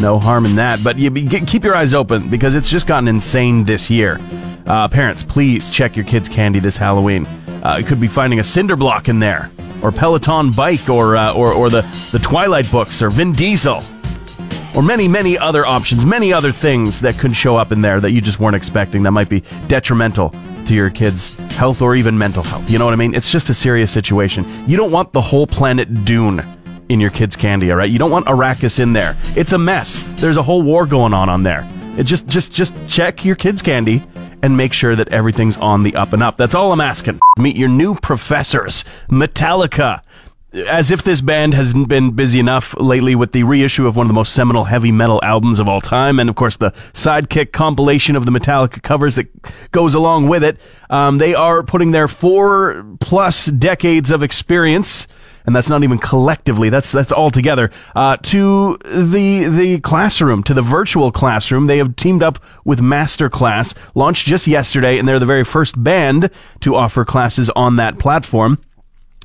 No 0.00 0.18
harm 0.18 0.44
in 0.46 0.56
that. 0.56 0.82
But 0.84 0.98
you, 0.98 1.10
get- 1.10 1.46
keep 1.46 1.64
your 1.64 1.74
eyes 1.74 1.94
open 1.94 2.28
because 2.28 2.54
it's 2.54 2.70
just 2.70 2.86
gotten 2.86 3.08
insane 3.08 3.64
this 3.64 3.90
year. 3.90 4.20
Uh, 4.66 4.88
parents, 4.88 5.22
please 5.22 5.70
check 5.70 5.96
your 5.96 6.04
kids' 6.04 6.28
candy 6.28 6.58
this 6.58 6.76
Halloween. 6.76 7.26
Uh, 7.62 7.82
could 7.86 8.00
be 8.00 8.08
finding 8.08 8.38
a 8.40 8.44
cinder 8.44 8.76
block 8.76 9.08
in 9.08 9.18
there, 9.18 9.50
or 9.82 9.90
Peloton 9.90 10.50
bike, 10.50 10.88
or 10.88 11.16
uh, 11.16 11.32
or 11.32 11.52
or 11.52 11.70
the 11.70 11.82
the 12.12 12.18
Twilight 12.18 12.70
books, 12.70 13.00
or 13.02 13.10
Vin 13.10 13.32
Diesel 13.32 13.82
or 14.74 14.82
many, 14.82 15.08
many 15.08 15.38
other 15.38 15.64
options, 15.64 16.04
many 16.04 16.34
other 16.34 16.52
things 16.52 17.00
that 17.00 17.18
could 17.18 17.34
show 17.34 17.56
up 17.56 17.72
in 17.72 17.80
there 17.80 17.98
that 17.98 18.10
you 18.10 18.20
just 18.20 18.38
weren't 18.38 18.54
expecting 18.54 19.02
that 19.02 19.10
might 19.10 19.30
be 19.30 19.42
detrimental 19.68 20.34
to 20.66 20.74
your 20.74 20.90
kids' 20.90 21.34
health 21.54 21.80
or 21.80 21.94
even 21.96 22.16
mental 22.18 22.42
health. 22.42 22.70
You 22.70 22.78
know 22.78 22.84
what 22.84 22.92
I 22.92 22.96
mean? 22.98 23.14
It's 23.14 23.32
just 23.32 23.48
a 23.48 23.54
serious 23.54 23.90
situation. 23.90 24.44
You 24.68 24.76
don't 24.76 24.90
want 24.90 25.14
the 25.14 25.20
whole 25.22 25.46
planet 25.46 26.04
Dune 26.04 26.44
in 26.88 27.00
your 27.00 27.10
kids' 27.10 27.36
candy, 27.36 27.70
all 27.70 27.76
right? 27.76 27.90
You 27.90 27.98
don't 27.98 28.10
want 28.10 28.26
Arrakis 28.26 28.78
in 28.78 28.92
there. 28.92 29.16
It's 29.36 29.52
a 29.52 29.58
mess. 29.58 30.04
There's 30.16 30.36
a 30.36 30.42
whole 30.42 30.62
war 30.62 30.86
going 30.86 31.14
on 31.14 31.28
on 31.28 31.42
there. 31.42 31.68
It 31.98 32.04
just, 32.04 32.26
just, 32.26 32.52
just 32.52 32.74
check 32.88 33.24
your 33.24 33.36
kids' 33.36 33.62
candy 33.62 34.02
and 34.42 34.56
make 34.56 34.72
sure 34.72 34.94
that 34.94 35.08
everything's 35.08 35.56
on 35.56 35.82
the 35.82 35.96
up 35.96 36.12
and 36.12 36.22
up. 36.22 36.36
That's 36.36 36.54
all 36.54 36.72
I'm 36.72 36.80
asking. 36.80 37.20
Meet 37.38 37.56
your 37.56 37.68
new 37.68 37.94
professors, 37.94 38.84
Metallica 39.08 40.02
as 40.56 40.90
if 40.90 41.02
this 41.02 41.20
band 41.20 41.54
hasn't 41.54 41.88
been 41.88 42.12
busy 42.12 42.38
enough 42.38 42.74
lately 42.80 43.14
with 43.14 43.32
the 43.32 43.42
reissue 43.42 43.86
of 43.86 43.96
one 43.96 44.06
of 44.06 44.08
the 44.08 44.14
most 44.14 44.32
seminal 44.32 44.64
heavy 44.64 44.92
metal 44.92 45.20
albums 45.22 45.58
of 45.58 45.68
all 45.68 45.80
time, 45.80 46.18
and 46.18 46.30
of 46.30 46.36
course 46.36 46.56
the 46.56 46.70
sidekick 46.92 47.52
compilation 47.52 48.16
of 48.16 48.24
the 48.24 48.32
Metallica 48.32 48.82
covers 48.82 49.16
that 49.16 49.28
goes 49.72 49.94
along 49.94 50.28
with 50.28 50.42
it. 50.42 50.58
Um, 50.88 51.18
they 51.18 51.34
are 51.34 51.62
putting 51.62 51.90
their 51.90 52.08
four 52.08 52.84
plus 53.00 53.46
decades 53.46 54.10
of 54.10 54.22
experience. 54.22 55.06
And 55.44 55.54
that's 55.54 55.68
not 55.68 55.84
even 55.84 55.98
collectively. 55.98 56.70
That's 56.70 56.90
that's 56.90 57.12
all 57.12 57.30
together. 57.30 57.70
Uh, 57.94 58.16
to 58.16 58.76
the 58.84 59.46
the 59.46 59.78
classroom, 59.78 60.42
to 60.42 60.52
the 60.52 60.60
virtual 60.60 61.12
classroom, 61.12 61.66
they 61.66 61.78
have 61.78 61.94
teamed 61.94 62.24
up 62.24 62.42
with 62.64 62.80
Masterclass, 62.80 63.76
launched 63.94 64.26
just 64.26 64.48
yesterday, 64.48 64.98
and 64.98 65.06
they're 65.06 65.20
the 65.20 65.24
very 65.24 65.44
first 65.44 65.80
band 65.80 66.30
to 66.62 66.74
offer 66.74 67.04
classes 67.04 67.48
on 67.50 67.76
that 67.76 68.00
platform 68.00 68.58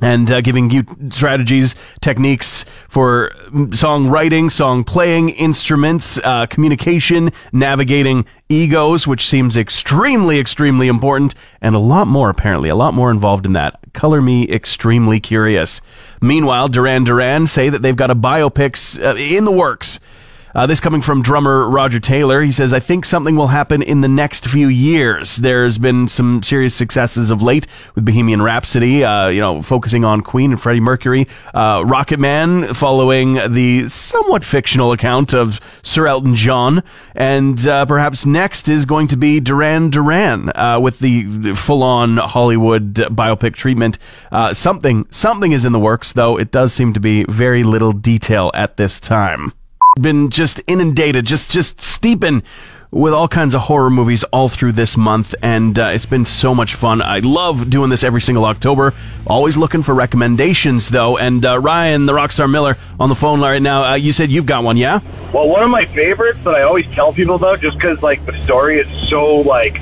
and 0.02 0.32
uh, 0.32 0.42
giving 0.42 0.70
you 0.70 0.84
strategies, 1.10 1.76
techniques 2.02 2.66
for 2.90 3.32
mm, 3.50 3.74
song 3.76 4.08
writing, 4.08 4.50
song 4.50 4.84
playing, 4.84 5.30
instruments, 5.30 6.18
uh, 6.24 6.48
communication, 6.48 7.32
navigating 7.54 8.26
egos, 8.50 9.08
which 9.08 9.28
seems 9.28 9.56
extremely, 9.56 10.40
extremely 10.40 10.88
important, 10.88 11.36
and 11.62 11.76
a 11.76 11.80
lot 11.80 12.08
more, 12.08 12.30
apparently, 12.30 12.70
a 12.70 12.76
lot 12.76 12.94
more 12.94 13.12
involved 13.12 13.46
in 13.46 13.54
that. 13.54 13.80
Color 13.94 14.22
me 14.22 14.50
extremely 14.50 15.20
curious. 15.20 15.82
Meanwhile, 16.22 16.70
Duran 16.70 17.04
Duran 17.04 17.48
say 17.48 17.70
that 17.70 17.82
they've 17.82 17.96
got 17.96 18.10
a 18.10 18.16
biopics 18.16 19.02
uh, 19.02 19.16
in 19.16 19.46
the 19.46 19.52
works. 19.52 20.00
Uh, 20.54 20.68
this 20.68 20.80
coming 20.80 21.02
from 21.02 21.22
drummer 21.22 21.70
Roger 21.70 22.00
Taylor. 22.00 22.42
He 22.42 22.52
says, 22.52 22.74
I 22.74 22.80
think 22.80 23.06
something 23.06 23.36
will 23.36 23.48
happen 23.48 23.82
in 23.82 24.02
the 24.02 24.08
next 24.08 24.48
few 24.48 24.68
years. 24.68 25.38
There's 25.38 25.78
been 25.78 26.08
some 26.08 26.44
serious 26.44 26.76
successes 26.76 27.32
of 27.32 27.42
late 27.42 27.68
with 27.96 28.06
Bohemian 28.06 28.42
Rhapsody, 28.42 29.04
uh, 29.04 29.30
you 29.30 29.40
know, 29.40 29.62
focusing 29.62 30.04
on 30.04 30.22
Queen 30.22 30.52
and 30.52 30.62
Freddie 30.62 30.82
Mercury. 30.82 31.28
Uh, 31.54 31.84
Rocket 31.86 32.20
Man 32.20 32.74
following 32.74 33.36
the 33.52 33.88
somewhat 33.88 34.44
fictional 34.44 34.92
account 34.92 35.34
of 35.34 35.60
Sir 35.84 36.08
Elton 36.08 36.36
John. 36.36 36.84
And 37.16 37.66
uh, 37.66 37.86
perhaps 37.86 38.26
next 38.26 38.68
is 38.68 38.86
going 38.86 39.08
to 39.08 39.18
be 39.18 39.40
Duran 39.40 39.90
Duran 39.90 40.52
uh, 40.56 40.80
with 40.82 41.00
the, 41.00 41.24
the 41.24 41.56
full 41.56 41.84
on 41.84 42.18
Hollywood 42.18 42.94
biopic 42.96 43.56
treatment. 43.56 43.98
Uh, 44.32 44.54
something, 44.54 45.06
something 45.10 45.54
is 45.54 45.64
in 45.64 45.72
the 45.72 45.80
works, 45.80 46.12
though 46.12 46.38
it 46.38 46.52
does 46.52 46.74
seem 46.74 46.94
to 46.94 47.00
be 47.00 47.24
very 47.26 47.64
little 47.64 47.94
detail 47.94 48.52
at 48.54 48.78
this 48.78 49.00
time 49.00 49.54
been 50.00 50.30
just 50.30 50.62
inundated, 50.68 51.26
just 51.26 51.52
just 51.52 51.82
steeping 51.82 52.44
with 52.92 53.14
all 53.14 53.28
kinds 53.28 53.56
of 53.56 53.62
horror 53.62 53.90
movies 53.90 54.24
all 54.26 54.50
through 54.50 54.74
this 54.74 54.98
month, 54.98 55.34
and 55.42 55.80
uh, 55.80 55.92
it's 55.94 56.06
been 56.06 56.26
so 56.26 56.54
much 56.54 56.76
fun. 56.76 57.02
I 57.02 57.20
love 57.20 57.70
doing 57.70 57.90
this 57.90 58.04
every 58.04 58.20
single 58.22 58.46
October. 58.46 58.94
Always 59.26 59.58
looking 59.58 59.82
for 59.82 59.96
recommendations, 59.96 60.90
though. 60.90 61.18
And 61.18 61.46
uh, 61.46 61.60
Ryan, 61.60 62.06
the 62.06 62.14
Rockstar 62.14 62.52
Miller, 62.52 62.78
on 63.00 63.08
the 63.08 63.16
phone 63.16 63.40
right 63.40 63.62
now. 63.62 63.84
Uh, 63.84 63.96
you 63.96 64.12
said 64.12 64.30
you've 64.30 64.46
got 64.46 64.64
one, 64.64 64.76
yeah? 64.76 65.00
Well, 65.34 65.48
one 65.48 65.64
of 65.64 65.70
my 65.70 65.86
favorites 65.86 66.44
that 66.44 66.56
I 66.56 66.64
always 66.64 66.86
tell 66.88 67.14
people 67.14 67.36
about, 67.36 67.62
just 67.62 67.78
because 67.78 68.02
like 68.02 68.26
the 68.26 68.42
story 68.44 68.80
is 68.80 69.10
so 69.10 69.38
like 69.38 69.82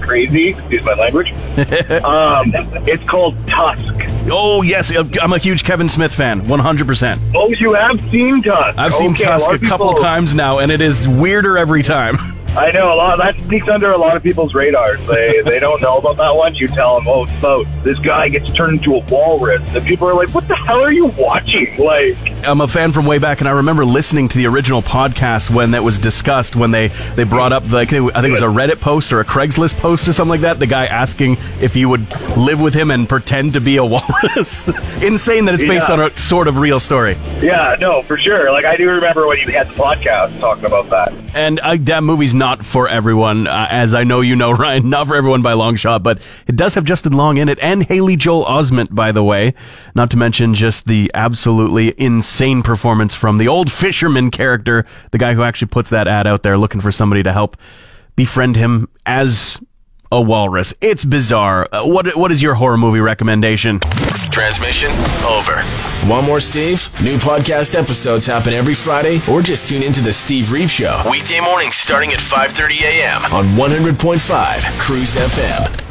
crazy. 0.00 0.50
Excuse 0.50 0.84
my 0.84 0.94
language. 0.94 1.32
um, 2.04 2.52
it's 2.86 3.04
called 3.04 3.34
Tusk. 3.46 4.15
Oh 4.30 4.62
yes, 4.62 4.92
I'm 5.22 5.32
a 5.32 5.38
huge 5.38 5.62
Kevin 5.64 5.88
Smith 5.88 6.14
fan, 6.14 6.42
100%. 6.42 7.18
Oh, 7.34 7.48
you 7.58 7.74
have 7.74 8.00
seen 8.10 8.42
Tusk? 8.42 8.78
I've 8.78 8.92
seen 8.94 9.12
Okay, 9.12 9.24
Tusk 9.24 9.50
a 9.50 9.58
couple 9.58 9.88
people- 9.88 10.02
times 10.02 10.34
now, 10.34 10.58
and 10.58 10.70
it 10.72 10.80
is 10.80 11.08
weirder 11.08 11.56
every 11.56 11.82
time. 11.82 12.18
I 12.56 12.70
know 12.72 12.94
a 12.94 12.96
lot. 12.96 13.18
That 13.18 13.38
sneaks 13.38 13.68
under 13.68 13.92
a 13.92 13.98
lot 13.98 14.16
of 14.16 14.22
people's 14.22 14.54
radars. 14.54 14.98
They 15.06 15.42
they 15.42 15.58
don't 15.60 15.80
know 15.82 15.98
about 15.98 16.16
that 16.16 16.34
one. 16.34 16.54
You 16.54 16.68
tell 16.68 16.96
them, 16.96 17.06
oh, 17.06 17.24
it's 17.24 17.38
about 17.38 17.66
this 17.84 17.98
guy 17.98 18.28
gets 18.30 18.50
turned 18.54 18.78
into 18.78 18.94
a 18.96 19.04
walrus, 19.10 19.62
and 19.74 19.84
people 19.84 20.08
are 20.08 20.14
like, 20.14 20.30
what 20.34 20.48
the 20.48 20.56
hell 20.56 20.80
are 20.80 20.90
you 20.92 21.06
watching? 21.18 21.76
Like, 21.76 22.16
I'm 22.46 22.60
a 22.62 22.68
fan 22.68 22.92
from 22.92 23.04
way 23.04 23.18
back, 23.18 23.40
and 23.40 23.48
I 23.48 23.52
remember 23.52 23.84
listening 23.84 24.28
to 24.28 24.38
the 24.38 24.46
original 24.46 24.80
podcast 24.80 25.50
when 25.50 25.72
that 25.72 25.84
was 25.84 25.98
discussed. 25.98 26.56
When 26.56 26.70
they 26.70 26.88
they 27.14 27.24
brought 27.24 27.52
up 27.52 27.70
like 27.70 27.92
I 27.92 28.00
think 28.08 28.26
it 28.26 28.30
was 28.30 28.40
a 28.42 28.46
Reddit 28.46 28.80
post 28.80 29.12
or 29.12 29.20
a 29.20 29.24
Craigslist 29.24 29.74
post 29.78 30.08
or 30.08 30.12
something 30.14 30.30
like 30.30 30.40
that. 30.40 30.58
The 30.58 30.66
guy 30.66 30.86
asking 30.86 31.36
if 31.60 31.76
you 31.76 31.88
would 31.90 32.06
live 32.38 32.60
with 32.60 32.72
him 32.74 32.90
and 32.90 33.06
pretend 33.08 33.52
to 33.52 33.60
be 33.60 33.76
a 33.76 33.84
walrus. 33.84 34.66
Insane 35.02 35.44
that 35.44 35.54
it's 35.54 35.64
based 35.64 35.88
Yeah. 35.88 35.94
on 35.96 36.00
a 36.00 36.16
sort 36.16 36.48
of 36.48 36.56
real 36.56 36.80
story. 36.80 37.16
yeah, 37.42 37.76
no, 37.80 38.00
for 38.02 38.16
sure. 38.16 38.50
Like, 38.50 38.64
I 38.64 38.76
do 38.76 38.88
remember 38.90 39.26
when 39.26 39.38
you 39.38 39.48
had 39.48 39.68
the 39.68 39.74
podcast 39.74 40.38
talking 40.40 40.64
about 40.64 40.88
that. 40.90 41.12
And 41.34 41.60
uh, 41.60 41.76
that 41.80 42.02
movie's 42.02 42.34
not 42.34 42.45
for 42.64 42.88
everyone, 42.88 43.46
uh, 43.46 43.66
as 43.70 43.94
I 43.94 44.04
know 44.04 44.20
you 44.20 44.36
know, 44.36 44.50
Ryan. 44.56 44.88
Not 44.88 45.08
for 45.08 45.16
everyone 45.16 45.42
by 45.42 45.52
long 45.54 45.76
shot, 45.76 46.02
but 46.02 46.20
it 46.46 46.56
does 46.56 46.74
have 46.74 46.84
Justin 46.84 47.12
Long 47.12 47.36
in 47.36 47.48
it 47.48 47.58
and 47.62 47.84
Haley 47.84 48.16
Joel 48.16 48.44
Osment, 48.44 48.94
by 48.94 49.12
the 49.12 49.22
way. 49.22 49.54
Not 49.94 50.10
to 50.12 50.16
mention 50.16 50.54
just 50.54 50.86
the 50.86 51.10
absolutely 51.14 51.98
insane 52.00 52.62
performance 52.62 53.14
from 53.14 53.38
the 53.38 53.48
old 53.48 53.70
fisherman 53.70 54.30
character, 54.30 54.84
the 55.10 55.18
guy 55.18 55.34
who 55.34 55.42
actually 55.42 55.68
puts 55.68 55.90
that 55.90 56.08
ad 56.08 56.26
out 56.26 56.42
there 56.42 56.56
looking 56.56 56.80
for 56.80 56.92
somebody 56.92 57.22
to 57.22 57.32
help 57.32 57.56
befriend 58.14 58.56
him 58.56 58.88
as 59.04 59.60
a 60.10 60.20
walrus. 60.20 60.74
It's 60.80 61.04
bizarre. 61.04 61.68
Uh, 61.72 61.84
what 61.84 62.14
what 62.16 62.30
is 62.32 62.42
your 62.42 62.54
horror 62.54 62.76
movie 62.76 63.00
recommendation? 63.00 63.80
Transmission 64.30 64.90
over. 65.24 65.62
One 66.08 66.24
more 66.24 66.40
Steve? 66.40 66.88
New 67.00 67.16
podcast 67.16 67.74
episodes 67.74 68.26
happen 68.26 68.52
every 68.52 68.74
Friday, 68.74 69.20
or 69.28 69.42
just 69.42 69.68
tune 69.68 69.82
into 69.82 70.02
the 70.02 70.12
Steve 70.12 70.52
Reeve 70.52 70.70
Show 70.70 71.02
weekday 71.08 71.40
mornings 71.40 71.76
starting 71.76 72.10
at 72.12 72.18
5:30 72.18 72.82
a.m. 72.82 73.24
on 73.26 73.46
100.5 73.56 74.78
Cruz 74.78 75.16
FM. 75.16 75.85